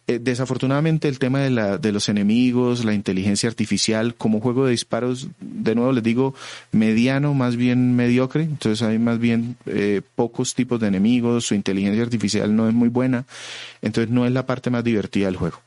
[0.06, 4.72] Eh, desafortunadamente el tema de, la, de los enemigos, la inteligencia artificial, como juego de
[4.72, 6.34] disparos, de nuevo les digo,
[6.72, 12.02] mediano, más bien mediocre, entonces hay más bien eh, pocos tipos de enemigos, su inteligencia
[12.02, 13.26] artificial no es muy buena,
[13.82, 15.60] entonces no es la parte más divertida del juego.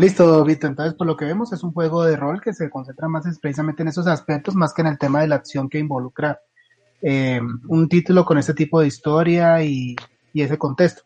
[0.00, 0.66] Listo, Vito.
[0.66, 3.82] Entonces, por lo que vemos, es un juego de rol que se concentra más precisamente
[3.82, 6.40] en esos aspectos, más que en el tema de la acción que involucra
[7.02, 9.94] eh, un título con este tipo de historia y,
[10.32, 11.02] y, ese contexto.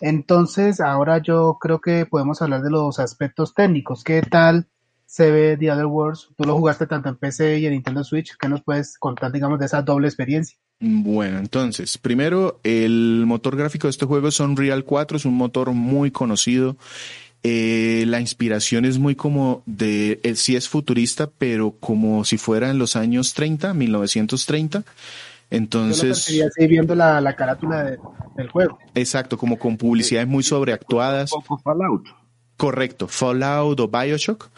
[0.00, 4.04] Entonces, ahora yo creo que podemos hablar de los aspectos técnicos.
[4.04, 4.68] ¿Qué tal
[5.06, 6.28] se ve The Other Worlds?
[6.36, 8.36] Tú lo jugaste tanto en PC y en Nintendo Switch.
[8.38, 10.56] ¿Qué nos puedes contar, digamos, de esa doble experiencia?
[10.78, 15.72] Bueno, entonces, primero, el motor gráfico de este juego es Unreal 4, es un motor
[15.72, 16.76] muy conocido
[17.42, 22.70] eh, la inspiración es muy como de, eh, sí es futurista, pero como si fuera
[22.70, 24.84] en los años 30, 1930.
[25.50, 26.26] Entonces.
[26.26, 27.96] Yo lo viendo la, la carátula
[28.36, 28.78] del juego.
[28.94, 31.32] Exacto, como con publicidades muy sobreactuadas.
[31.32, 32.08] Un poco Fallout.
[32.56, 34.48] Correcto, Fallout o Bioshock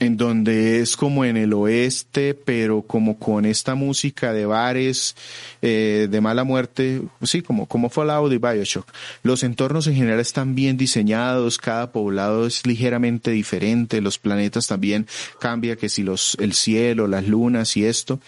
[0.00, 5.14] en donde es como en el oeste, pero como con esta música de bares,
[5.60, 8.88] eh, de mala muerte, sí, como, como Fallout y Bioshock.
[9.22, 15.06] Los entornos en general están bien diseñados, cada poblado es ligeramente diferente, los planetas también
[15.38, 18.20] cambia, que si los, el cielo, las lunas y esto.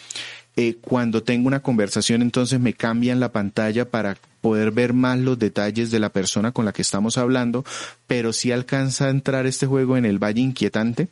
[0.56, 5.38] Eh, cuando tengo una conversación, entonces me cambian la pantalla para poder ver más los
[5.38, 7.64] detalles de la persona con la que estamos hablando,
[8.06, 11.08] pero si alcanza a entrar este juego en el valle inquietante,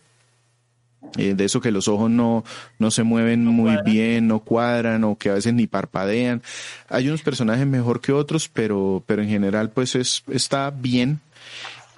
[1.16, 2.44] Eh, de eso que los ojos no,
[2.78, 6.42] no se mueven muy bien, no cuadran o que a veces ni parpadean.
[6.88, 11.20] Hay unos personajes mejor que otros, pero, pero en general pues es, está bien.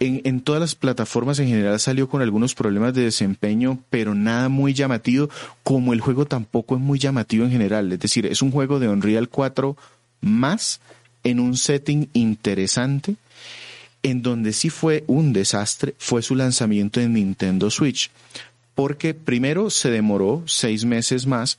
[0.01, 4.49] En, en todas las plataformas en general salió con algunos problemas de desempeño, pero nada
[4.49, 5.29] muy llamativo,
[5.63, 7.93] como el juego tampoco es muy llamativo en general.
[7.93, 9.77] Es decir, es un juego de Unreal 4
[10.21, 10.81] más
[11.25, 13.17] en un setting interesante
[14.03, 18.11] en donde sí fue un desastre fue su lanzamiento en Nintendo Switch
[18.75, 21.59] porque primero se demoró seis meses más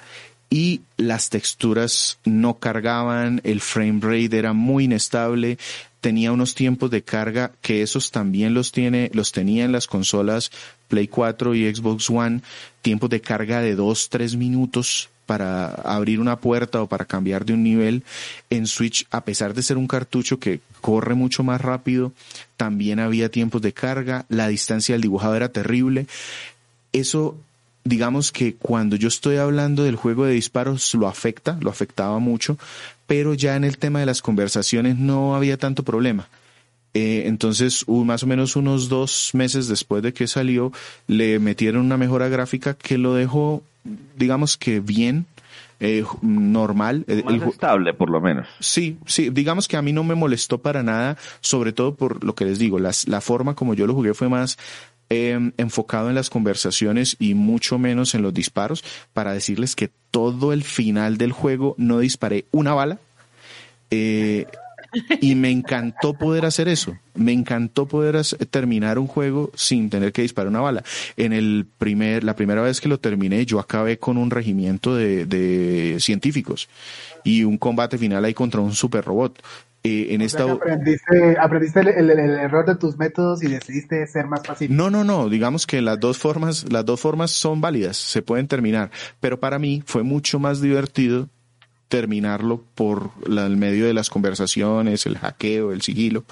[0.50, 5.58] y las texturas no cargaban, el frame rate era muy inestable,
[6.00, 10.52] tenía unos tiempos de carga que esos también los tiene, los tenía en las consolas
[10.90, 12.42] Play 4 y Xbox One,
[12.84, 17.54] tiempos de carga de dos, tres minutos para abrir una puerta o para cambiar de
[17.54, 18.04] un nivel.
[18.50, 22.12] En Switch, a pesar de ser un cartucho que corre mucho más rápido,
[22.58, 26.08] también había tiempos de carga, la distancia del dibujado era terrible
[26.94, 27.38] eso
[27.84, 32.58] digamos que cuando yo estoy hablando del juego de disparos lo afecta, lo afectaba mucho,
[33.08, 36.28] pero ya en el tema de las conversaciones no había tanto problema.
[36.94, 40.72] Eh, entonces, más o menos unos dos meses después de que salió,
[41.08, 43.64] le metieron una mejora gráfica que lo dejó,
[44.16, 45.26] digamos que bien,
[45.80, 47.04] eh, normal.
[47.26, 48.48] Más estable, por lo menos.
[48.60, 52.36] Sí, sí, digamos que a mí no me molestó para nada, sobre todo por lo
[52.36, 54.58] que les digo, las, la forma como yo lo jugué fue más
[55.16, 60.54] Em, enfocado en las conversaciones y mucho menos en los disparos para decirles que todo
[60.54, 62.98] el final del juego no disparé una bala.
[63.92, 64.48] Eh,
[65.22, 66.98] y me encantó poder hacer eso.
[67.14, 70.84] Me encantó poder terminar un juego sin tener que disparar una bala.
[71.16, 75.28] En el primer, la primera vez que lo terminé, yo acabé con un regimiento de,
[75.28, 76.70] de científicos
[77.24, 79.44] y un combate final ahí contra un super robot.
[79.86, 80.50] Eh, en esta...
[80.50, 84.74] aprendiste, aprendiste el, error de tus métodos y decidiste ser más fácil.
[84.74, 85.28] No, no, no.
[85.28, 88.92] Digamos que las dos formas, las dos formas son válidas, se pueden terminar.
[89.20, 91.28] Pero para mí fue mucho más divertido
[91.94, 96.24] terminarlo por el medio de las conversaciones, el hackeo, el sigilo.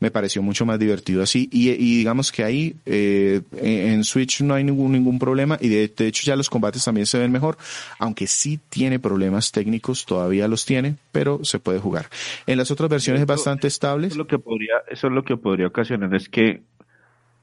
[0.00, 1.46] Me pareció mucho más divertido así.
[1.52, 6.22] Y, digamos que ahí eh, en Switch no hay ningún, ningún problema y de, hecho
[6.24, 7.58] ya los combates también se ven mejor,
[7.98, 12.06] aunque sí tiene problemas técnicos, todavía los tiene, pero se puede jugar.
[12.46, 14.06] En las otras versiones es bastante estable.
[14.06, 16.62] Eso es lo que podría, eso es lo que podría ocasionar es que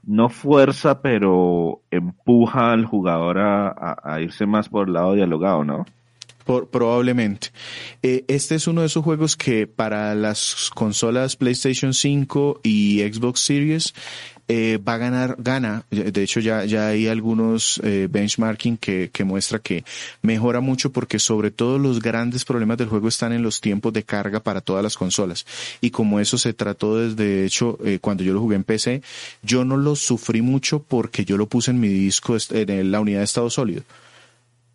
[0.04, 5.86] no fuerza, pero empuja al jugador a, a irse más por el lado dialogado, ¿no?
[6.72, 7.50] Probablemente.
[8.02, 13.42] Eh, este es uno de esos juegos que para las consolas PlayStation 5 y Xbox
[13.42, 13.94] Series
[14.50, 15.84] eh, va a ganar, gana.
[15.90, 19.84] De hecho, ya, ya hay algunos eh, benchmarking que, que muestra que
[20.22, 24.04] mejora mucho porque sobre todo los grandes problemas del juego están en los tiempos de
[24.04, 25.46] carga para todas las consolas.
[25.82, 29.02] Y como eso se trató desde hecho eh, cuando yo lo jugué en PC,
[29.42, 33.20] yo no lo sufrí mucho porque yo lo puse en mi disco, en la unidad
[33.20, 33.84] de estado sólido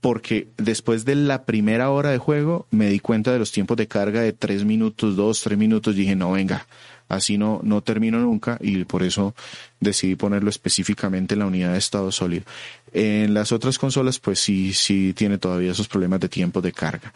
[0.02, 3.86] porque después de la primera hora de juego me di cuenta de los tiempos de
[3.86, 6.66] carga de tres minutos, dos, tres minutos, dije, no, venga,
[7.08, 9.32] así no, no termino nunca y por eso
[9.78, 12.44] decidí ponerlo específicamente en la unidad de estado sólido.
[12.92, 17.12] En las otras consolas, pues sí, sí tiene todavía esos problemas de tiempo de carga.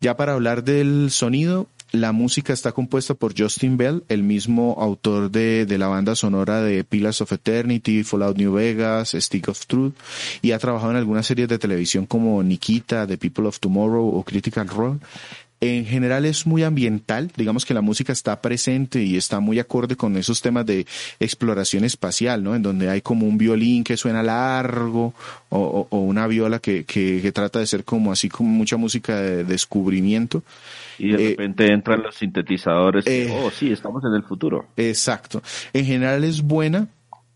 [0.00, 5.30] Ya para hablar del sonido, la música está compuesta por Justin Bell, el mismo autor
[5.30, 9.94] de, de, la banda sonora de Pillars of Eternity, Fallout New Vegas, Stick of Truth,
[10.42, 14.22] y ha trabajado en algunas series de televisión como Nikita, The People of Tomorrow o
[14.22, 14.98] Critical Role.
[15.60, 19.96] En general es muy ambiental, digamos que la música está presente y está muy acorde
[19.96, 20.86] con esos temas de
[21.18, 22.54] exploración espacial, ¿no?
[22.54, 25.14] En donde hay como un violín que suena largo
[25.48, 29.20] o, o una viola que, que, que, trata de ser como así como mucha música
[29.20, 30.44] de descubrimiento.
[30.98, 33.06] Y de eh, repente entran los sintetizadores.
[33.06, 34.66] Eh, oh, sí, estamos en el futuro.
[34.76, 35.42] Exacto.
[35.72, 36.88] En general es buena,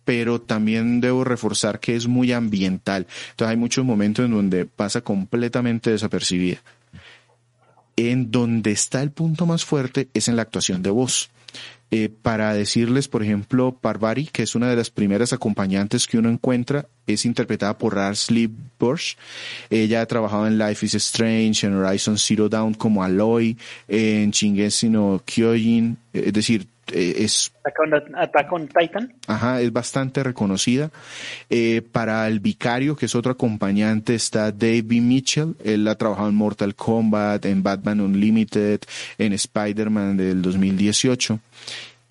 [0.05, 3.07] pero también debo reforzar que es muy ambiental.
[3.31, 6.59] Entonces hay muchos momentos en donde pasa completamente desapercibida.
[7.96, 11.31] En donde está el punto más fuerte es en la actuación de voz.
[11.94, 16.31] Eh, para decirles, por ejemplo, Parvari, que es una de las primeras acompañantes que uno
[16.31, 17.98] encuentra, es interpretada por
[18.31, 19.16] Lee Bush.
[19.68, 24.88] Ella ha trabajado en Life is Strange, en Horizon Zero Dawn como Aloy, en Shingeki
[24.88, 27.52] no Kyojin, eh, es decir, eh, es
[28.14, 29.12] Attack on Titan.
[29.26, 30.90] Ajá, es bastante reconocida.
[31.92, 35.55] para el Vicario, que es otro acompañante, está David Mitchell.
[35.62, 38.81] Él ha trabajado en Mortal Kombat, en Batman Unlimited,
[39.18, 41.38] en Spider-Man del 2018.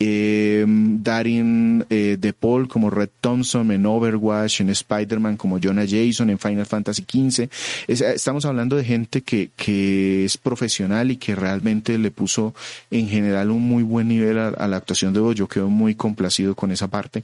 [0.04, 6.40] Eh, Darin eh, DePaul como Red Thompson en Overwatch, en Spider-Man como Jonah Jason, en
[6.40, 7.48] Final Fantasy XV.
[7.88, 12.56] estamos hablando de gente que, que es profesional y que realmente le puso
[12.90, 15.36] en general un muy buen nivel a, la actuación de voz.
[15.36, 17.24] Yo quedo muy complacido con esa parte.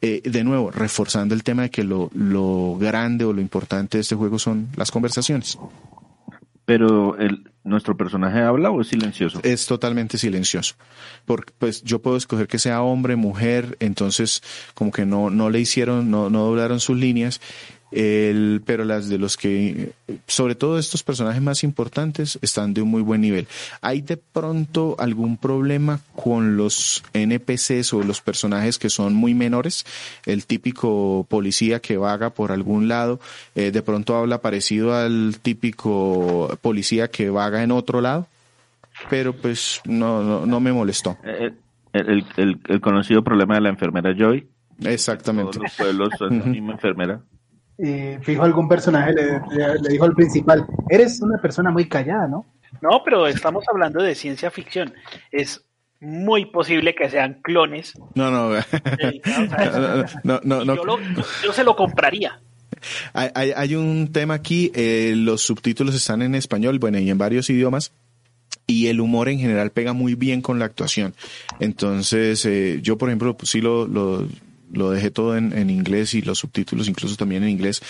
[0.00, 4.02] Eh, de nuevo, reforzando el tema de que lo, lo grande o lo importante de
[4.02, 5.58] este juego son las conversaciones.
[6.64, 9.40] Pero el, nuestro personaje habla o es silencioso?
[9.42, 10.76] Es totalmente silencioso.
[11.24, 14.42] Porque pues yo puedo escoger que sea hombre, mujer, entonces
[14.74, 17.40] como que no, no le hicieron, no, no doblaron sus líneas
[17.94, 19.92] el, pero las de los que,
[20.26, 23.46] sobre todo estos personajes más importantes, están de un muy buen nivel.
[23.82, 29.86] ¿Hay de pronto algún problema con los NPCs o los personajes que son muy menores?
[30.26, 33.20] El típico policía que vaga por algún lado,
[33.54, 38.26] eh, de pronto habla parecido al típico policía que vaga en otro lado,
[39.08, 41.16] pero pues no, no, me molestó.
[41.22, 41.52] Eh,
[41.92, 44.48] el, el, el, conocido problema de la enfermera Joy.
[44.82, 45.52] Exactamente.
[45.52, 47.20] Todos los pueblos son la misma enfermera
[47.78, 52.46] y fijo algún personaje le, dijo al principal, eres una persona muy callada, ¿no?
[52.80, 54.92] No, pero estamos hablando de ciencia ficción.
[55.30, 55.64] Es
[56.00, 57.94] muy posible que sean clones.
[58.14, 58.50] No, no,
[60.24, 60.98] no, no, no,
[61.42, 62.40] yo, se lo compraría.
[63.14, 67.48] Hay, hay, un tema aquí, eh, los subtítulos están en español, bueno, y en varios
[67.48, 67.92] idiomas,
[68.66, 71.14] y el humor en general pega muy bien con la actuación.
[71.60, 74.26] Entonces, eh, yo, por ejemplo, pues, sí lo, lo,
[74.74, 77.82] lo dejé todo en, en, inglés y los subtítulos incluso también en inglés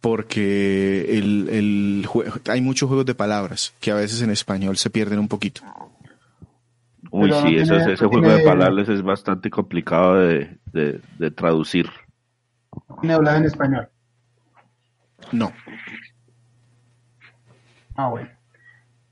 [0.00, 2.08] porque el, el
[2.48, 5.62] hay muchos juegos de palabras que a veces en español se pierden un poquito.
[7.10, 11.88] Uy, sí, ese juego de palabras es bastante complicado de, de, de traducir.
[13.00, 13.88] ¿Tiene hablado en español?
[15.32, 15.52] No.
[17.94, 18.28] Ah, bueno.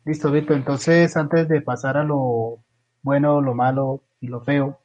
[0.05, 0.57] Listo, Víctor.
[0.57, 2.59] Entonces, antes de pasar a lo
[3.03, 4.81] bueno, lo malo y lo feo,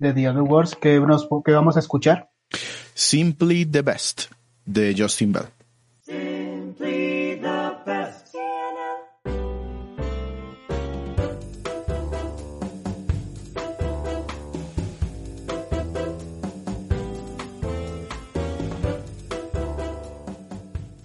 [0.00, 2.30] de The Other Worlds que, nos, que vamos a escuchar.
[2.94, 4.22] Simply the Best
[4.64, 5.44] de Justin Bell.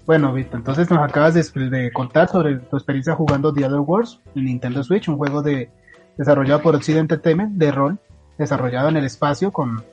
[0.05, 4.45] Bueno, Víctor, entonces nos acabas de, contar sobre tu experiencia jugando The Other Worlds en
[4.45, 5.71] Nintendo Switch, un juego de
[6.15, 7.99] desarrollado por Occident Entertainment de rol
[8.37, 9.83] desarrollado en el espacio con,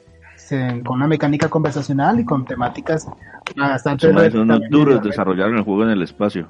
[0.84, 3.08] con una mecánica conversacional y con temáticas
[3.56, 4.12] bastante...
[4.12, 6.48] Son, unos duros desarrollaron el juego en el espacio.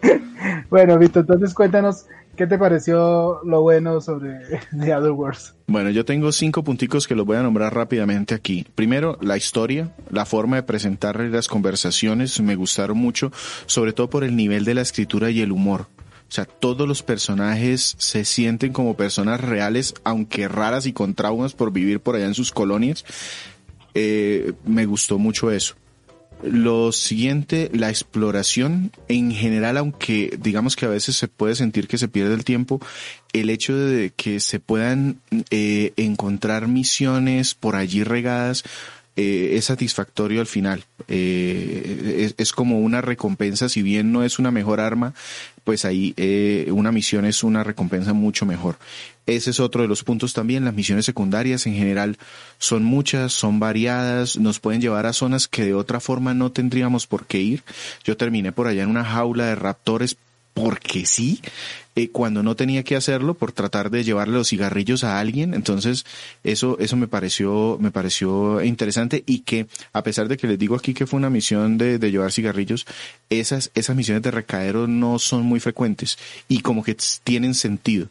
[0.70, 2.06] bueno, Vito, entonces cuéntanos
[2.36, 4.40] ¿Qué te pareció lo bueno sobre
[4.78, 5.54] The Other Worlds?
[5.68, 8.66] Bueno, yo tengo cinco punticos que los voy a nombrar rápidamente aquí.
[8.74, 13.32] Primero, la historia, la forma de presentar las conversaciones me gustaron mucho,
[13.64, 15.86] sobre todo por el nivel de la escritura y el humor.
[16.28, 21.54] O sea, todos los personajes se sienten como personas reales, aunque raras y con traumas
[21.54, 23.04] por vivir por allá en sus colonias.
[23.94, 25.74] Eh, me gustó mucho eso.
[26.42, 31.96] Lo siguiente, la exploración en general, aunque digamos que a veces se puede sentir que
[31.96, 32.78] se pierde el tiempo,
[33.32, 35.20] el hecho de que se puedan
[35.50, 38.64] eh, encontrar misiones por allí regadas,
[39.16, 40.84] eh, es satisfactorio al final.
[41.08, 45.14] Eh, es, como una recompensa, si bien no es una mejor arma,
[45.64, 48.76] pues ahí eh, una misión es una recompensa mucho mejor.
[49.26, 50.64] Ese es otro de los puntos también.
[50.64, 52.18] Las misiones secundarias en general
[52.58, 57.06] son muchas, son variadas, nos pueden llevar a zonas que de otra forma no tendríamos
[57.06, 57.62] por qué ir.
[58.04, 60.16] Yo terminé por allá en una jaula de raptores
[60.56, 61.42] porque sí,
[61.96, 65.52] eh, cuando no tenía que hacerlo por tratar de llevarle los cigarrillos a alguien.
[65.52, 66.06] Entonces,
[66.44, 70.74] eso, eso me pareció, me pareció interesante y que, a pesar de que les digo
[70.74, 72.86] aquí que fue una misión de, de llevar cigarrillos,
[73.28, 76.16] esas, esas misiones de recadero no son muy frecuentes
[76.48, 78.08] y como que tienen sentido.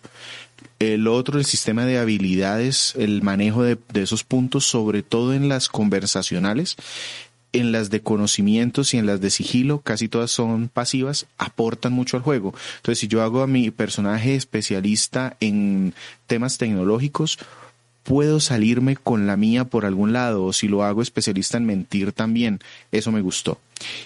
[0.78, 5.50] El otro, el sistema de habilidades, el manejo de, de, esos puntos, sobre todo en
[5.50, 6.76] las conversacionales,
[7.56, 12.18] en las de conocimientos y en las de sigilo, casi todas son pasivas, aportan mucho
[12.18, 12.54] al juego.
[12.78, 15.94] Entonces, si yo hago a mi personaje especialista en
[16.28, 17.40] temas tecnológicos,
[18.06, 22.14] puedo salirme con la mía por algún lado, o si lo hago especialista en mentir
[22.14, 22.60] también,
[22.92, 23.58] eso me gustó.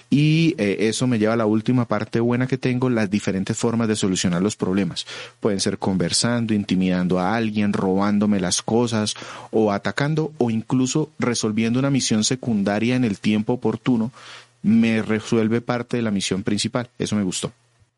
[0.08, 3.88] Y eh, eso me lleva a la última parte buena que tengo, las diferentes formas
[3.88, 5.06] de solucionar los problemas.
[5.38, 9.14] Pueden ser conversando, intimidando a alguien, robándome las cosas,
[9.50, 14.10] o atacando, o incluso resolviendo una misión secundaria en el tiempo oportuno,
[14.62, 16.88] me resuelve parte de la misión principal.
[16.98, 17.52] Eso me gustó.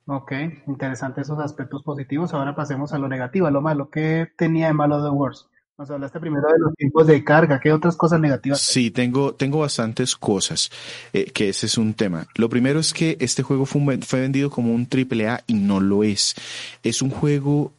[0.07, 0.33] Ok,
[0.67, 2.35] interesante esos aspectos positivos.
[2.35, 3.89] Ahora pasemos a lo negativo, a lo malo.
[3.89, 5.47] ¿Qué tenía de malo The Wars?
[5.83, 8.61] Nos hablaste primero de los tiempos de carga, ¿qué otras cosas negativas?
[8.61, 10.71] Sí, tengo, tengo bastantes cosas,
[11.13, 12.29] eh, que ese es un tema.
[12.37, 16.05] Lo primero es que este juego fue, vendido como un triple A y no lo
[16.05, 16.37] es.
[16.85, 17.73] Es un juego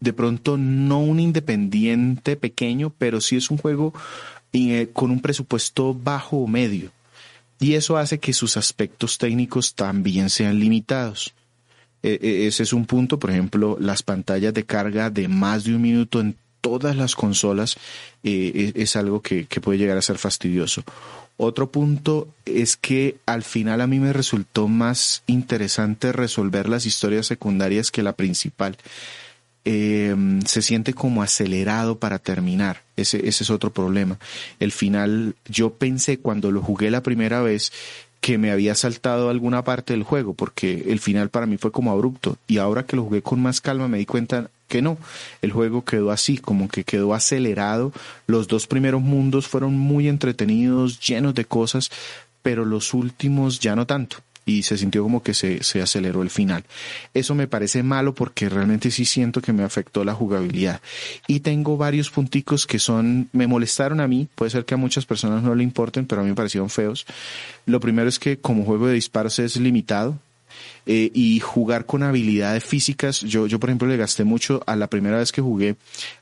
[0.00, 3.92] de pronto no un independiente pequeño, pero sí es un juego
[4.54, 6.90] eh, con un presupuesto bajo o medio.
[7.58, 11.34] Y eso hace que sus aspectos técnicos también sean limitados.
[12.02, 15.74] E, e, ese es un punto, por ejemplo, las pantallas de carga de más de
[15.74, 17.76] un minuto en todas las consolas
[18.22, 20.82] eh, e, es, algo que, puede llegar a ser fastidioso.
[21.36, 27.26] Otro punto es que al final a mí me resultó más interesante resolver las historias
[27.26, 28.76] secundarias que la principal.
[29.64, 30.14] Eh,
[30.46, 32.82] se siente como acelerado para terminar.
[32.96, 34.18] Ese, ese es otro problema.
[34.58, 37.72] El final, yo pensé cuando lo jugué la primera vez
[38.20, 41.90] que me había saltado alguna parte del juego, porque el final para mí fue como
[41.90, 42.36] abrupto.
[42.46, 44.96] Y ahora que lo jugué con más calma me di cuenta que no.
[45.42, 47.92] El juego quedó así, como que quedó acelerado.
[48.26, 51.90] Los dos primeros mundos fueron muy entretenidos, llenos de cosas,
[52.40, 54.16] pero los últimos ya no tanto
[54.46, 56.64] y se sintió como que se, se aceleró el final.
[57.14, 60.80] Eso me parece malo porque realmente sí siento que me afectó la jugabilidad.
[61.26, 65.06] Y tengo varios punticos que son, me molestaron a mí, puede ser que a muchas
[65.06, 67.06] personas no le importen, pero a mí me parecieron feos.
[67.66, 70.18] Lo primero es que como juego de disparos es limitado,
[70.86, 73.20] eh, y jugar con habilidades físicas.
[73.20, 75.76] Yo, yo, por ejemplo, le gasté mucho a la primera vez que jugué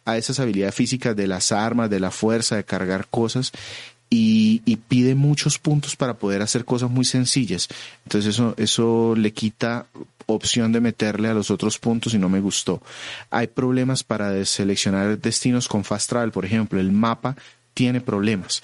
[0.05, 3.53] a esas habilidades físicas de las armas, de la fuerza, de cargar cosas
[4.11, 7.69] y, y, pide muchos puntos para poder hacer cosas muy sencillas.
[8.05, 9.87] Entonces eso, eso le quita
[10.27, 12.83] opción de meterle a los otros puntos y no me gustó.
[13.31, 17.37] Hay problemas para seleccionar destinos con Fast Travel, por ejemplo, el mapa
[17.79, 18.61] tiene problemas.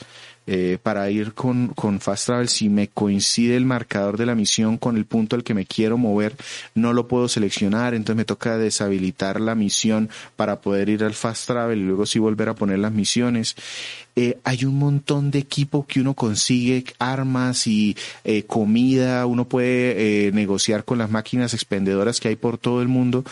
[0.47, 4.77] Eh, para ir con, con Fast Travel, si me coincide el marcador de la misión
[4.77, 6.35] con el punto al que me quiero mover,
[6.75, 11.47] no lo puedo seleccionar, entonces me toca deshabilitar la misión para poder ir al Fast
[11.47, 13.55] Travel y luego sí volver a poner las misiones.
[14.17, 20.27] Eh, hay un montón de equipo que uno consigue, armas y eh, comida, uno puede
[20.27, 23.25] eh, negociar con las máquinas expendedoras que hay por todo el mundo,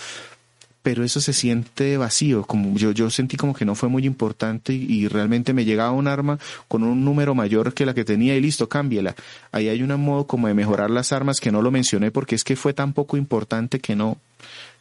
[0.83, 4.73] pero eso se siente vacío, como yo, yo sentí como que no fue muy importante
[4.73, 8.41] y, realmente me llegaba un arma con un número mayor que la que tenía y
[8.41, 9.15] listo, cámbiela.
[9.53, 12.45] Ahí hay un modo como de mejorar las armas que no lo mencioné porque es
[12.45, 14.19] que fue tan poco importante que no,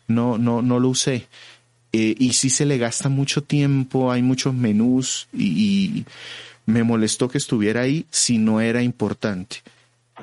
[0.08, 1.28] no, no, no lo usé.
[1.93, 6.06] Eh, y sí se le gasta mucho tiempo, hay muchos menús y, y
[6.66, 9.58] me molestó que estuviera ahí si no era importante.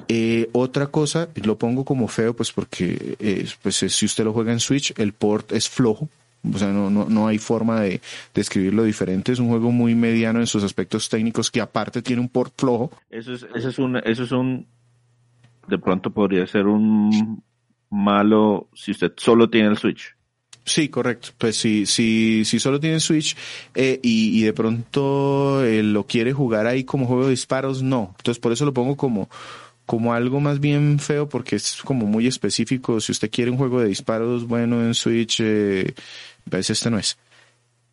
[0.09, 4.53] Eh, otra cosa, lo pongo como feo, pues porque eh, pues si usted lo juega
[4.53, 6.09] en Switch, el port es flojo.
[6.55, 8.01] O sea, no, no, no hay forma de
[8.33, 9.33] describirlo diferente.
[9.33, 12.93] Es un juego muy mediano en sus aspectos técnicos que aparte tiene un port flojo.
[13.11, 14.67] Eso es, eso es un, eso es un,
[15.67, 17.43] de pronto podría ser un
[17.91, 20.15] malo si usted solo tiene el Switch.
[20.65, 21.31] Sí, correcto.
[21.39, 23.37] Pues si, si, si solo tiene Switch
[23.75, 28.15] eh, y, y, de pronto eh, lo quiere jugar ahí como juego de disparos, no.
[28.19, 29.31] Entonces por eso lo pongo como,
[29.89, 33.01] como algo más bien feo porque es como muy específico.
[33.01, 35.95] Si usted quiere un juego de disparos bueno en Switch, eh,
[36.51, 37.17] pues este no es.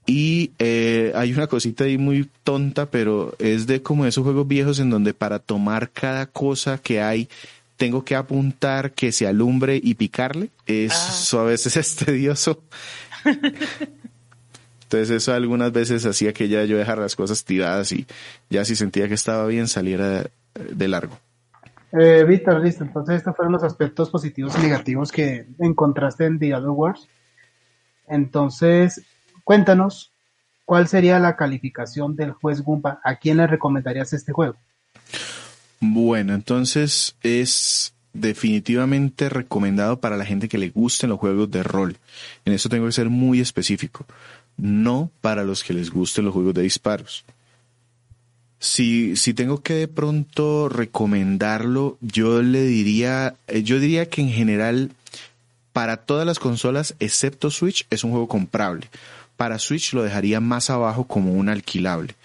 [0.06, 4.80] Y eh, hay una cosita ahí muy tonta, pero es de como esos juegos viejos
[4.80, 7.30] en donde para tomar cada cosa que hay
[7.78, 10.50] tengo que apuntar que se alumbre y picarle.
[10.68, 11.44] Eso ah.
[11.44, 12.62] a veces es tedioso.
[14.84, 18.06] Entonces eso algunas veces hacía que ya yo dejara las cosas tiradas y
[18.50, 21.18] ya si sentía que estaba bien saliera de largo.
[21.98, 22.84] Eh, Víctor, listo.
[22.84, 27.08] Entonces, estos fueron los aspectos positivos y negativos que encontraste en Diablo Wars.
[28.08, 29.02] Entonces,
[29.44, 30.12] cuéntanos
[30.66, 33.00] cuál sería la calificación del juez Gumpa.
[33.04, 34.56] ¿A quién le recomendarías este juego?
[35.80, 41.98] Bueno, entonces es definitivamente recomendado para la gente que le gusten los juegos de rol.
[42.46, 44.06] En eso tengo que ser muy específico.
[44.58, 47.26] No para los que les gusten los juegos de disparos.
[48.66, 54.32] Si, si tengo que de pronto recomendarlo, yo le diría, eh, yo diría que en
[54.32, 54.90] general,
[55.72, 58.90] para todas las consolas, excepto Switch, es un juego comprable.
[59.38, 62.16] Para Switch lo dejaría más abajo como un alquilable.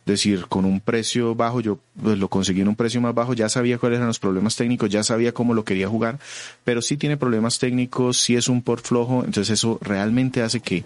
[0.00, 3.32] Es decir, con un precio bajo, yo pues, lo conseguí en un precio más bajo,
[3.32, 6.18] ya sabía cuáles eran los problemas técnicos, ya sabía cómo lo quería jugar,
[6.64, 10.82] pero sí tiene problemas técnicos, sí es un port flojo, entonces eso realmente hace que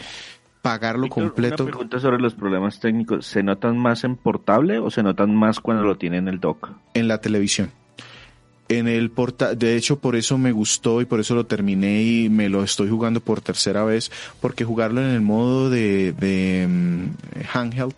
[0.68, 1.64] pagarlo completo.
[1.64, 3.26] Una pregunta sobre los problemas técnicos.
[3.26, 6.70] ¿Se notan más en portable o se notan más cuando lo tiene en el dock?
[6.94, 7.70] En la televisión.
[8.68, 12.28] En el porta de hecho por eso me gustó y por eso lo terminé y
[12.28, 14.12] me lo estoy jugando por tercera vez
[14.42, 17.06] porque jugarlo en el modo de, de mm,
[17.50, 17.94] handheld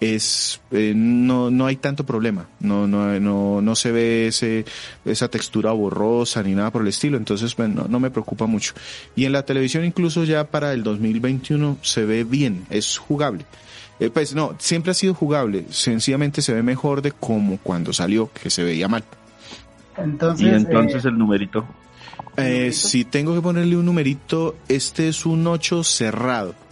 [0.00, 4.64] es eh, no, no hay tanto problema, no, no, no, no se ve ese,
[5.04, 8.74] esa textura borrosa ni nada por el estilo, entonces bueno, no me preocupa mucho.
[9.14, 13.44] Y en la televisión incluso ya para el 2021 se ve bien, es jugable.
[13.98, 18.30] Eh, pues no, siempre ha sido jugable, sencillamente se ve mejor de como cuando salió,
[18.32, 19.04] que se veía mal.
[19.96, 21.66] Entonces, y entonces eh, el numerito.
[22.36, 26.65] Eh, si tengo que ponerle un numerito, este es un 8 cerrado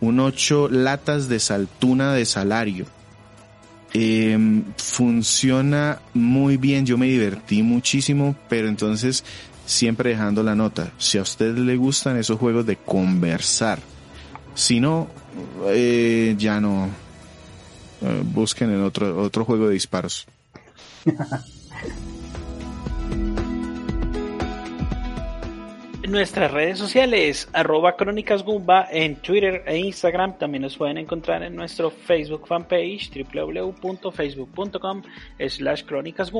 [0.00, 2.86] un 8 latas de saltuna de salario.
[3.94, 9.24] Em, funciona muy bien, yo me divertí muchísimo, pero entonces
[9.64, 10.92] siempre dejando la nota.
[10.98, 13.80] Si a usted le gustan esos juegos de conversar,
[14.54, 15.08] si no,
[15.66, 16.88] eh, ya no.
[18.00, 20.26] Eh, busquen en otro, otro juego de disparos.
[26.08, 30.38] nuestras redes sociales, arroba Crónicas Gumba en Twitter e Instagram.
[30.38, 35.02] También nos pueden encontrar en nuestro Facebook fanpage www.facebook.com
[35.46, 36.32] slash Crónicas.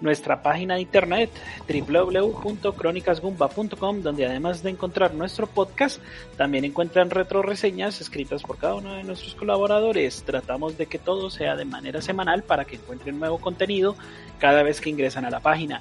[0.00, 1.28] Nuestra página de internet
[1.68, 6.00] www.crónicasgumba.com donde además de encontrar nuestro podcast,
[6.36, 10.22] también encuentran retro reseñas escritas por cada uno de nuestros colaboradores.
[10.22, 13.96] Tratamos de que todo sea de manera semanal para que encuentren nuevo contenido
[14.38, 15.80] cada vez que ingresan a la página.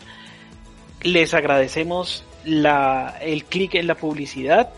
[1.03, 4.69] Les agradecemos la, el clic en la publicidad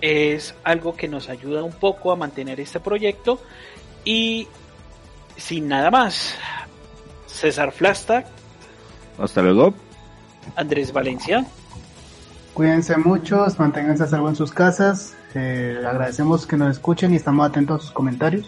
[0.00, 3.40] es algo que nos ayuda un poco a mantener este proyecto.
[4.04, 4.48] Y
[5.36, 6.34] sin nada más
[7.26, 8.24] César Flasta.
[9.18, 9.74] Hasta luego.
[10.56, 11.44] Andrés Valencia.
[12.54, 15.14] Cuídense mucho manténganse a salvo en sus casas.
[15.34, 18.46] Eh, agradecemos que nos escuchen y estamos atentos a sus comentarios.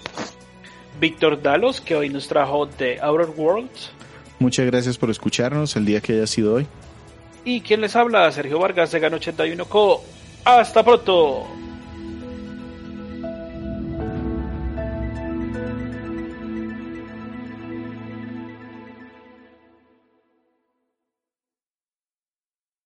[0.98, 3.90] Víctor Dalos que hoy nos trajo The Outer Worlds.
[4.38, 6.66] Muchas gracias por escucharnos el día que haya sido hoy
[7.44, 10.02] y quien les habla, Sergio Vargas de Gan 81 Co.
[10.44, 11.46] Hasta pronto.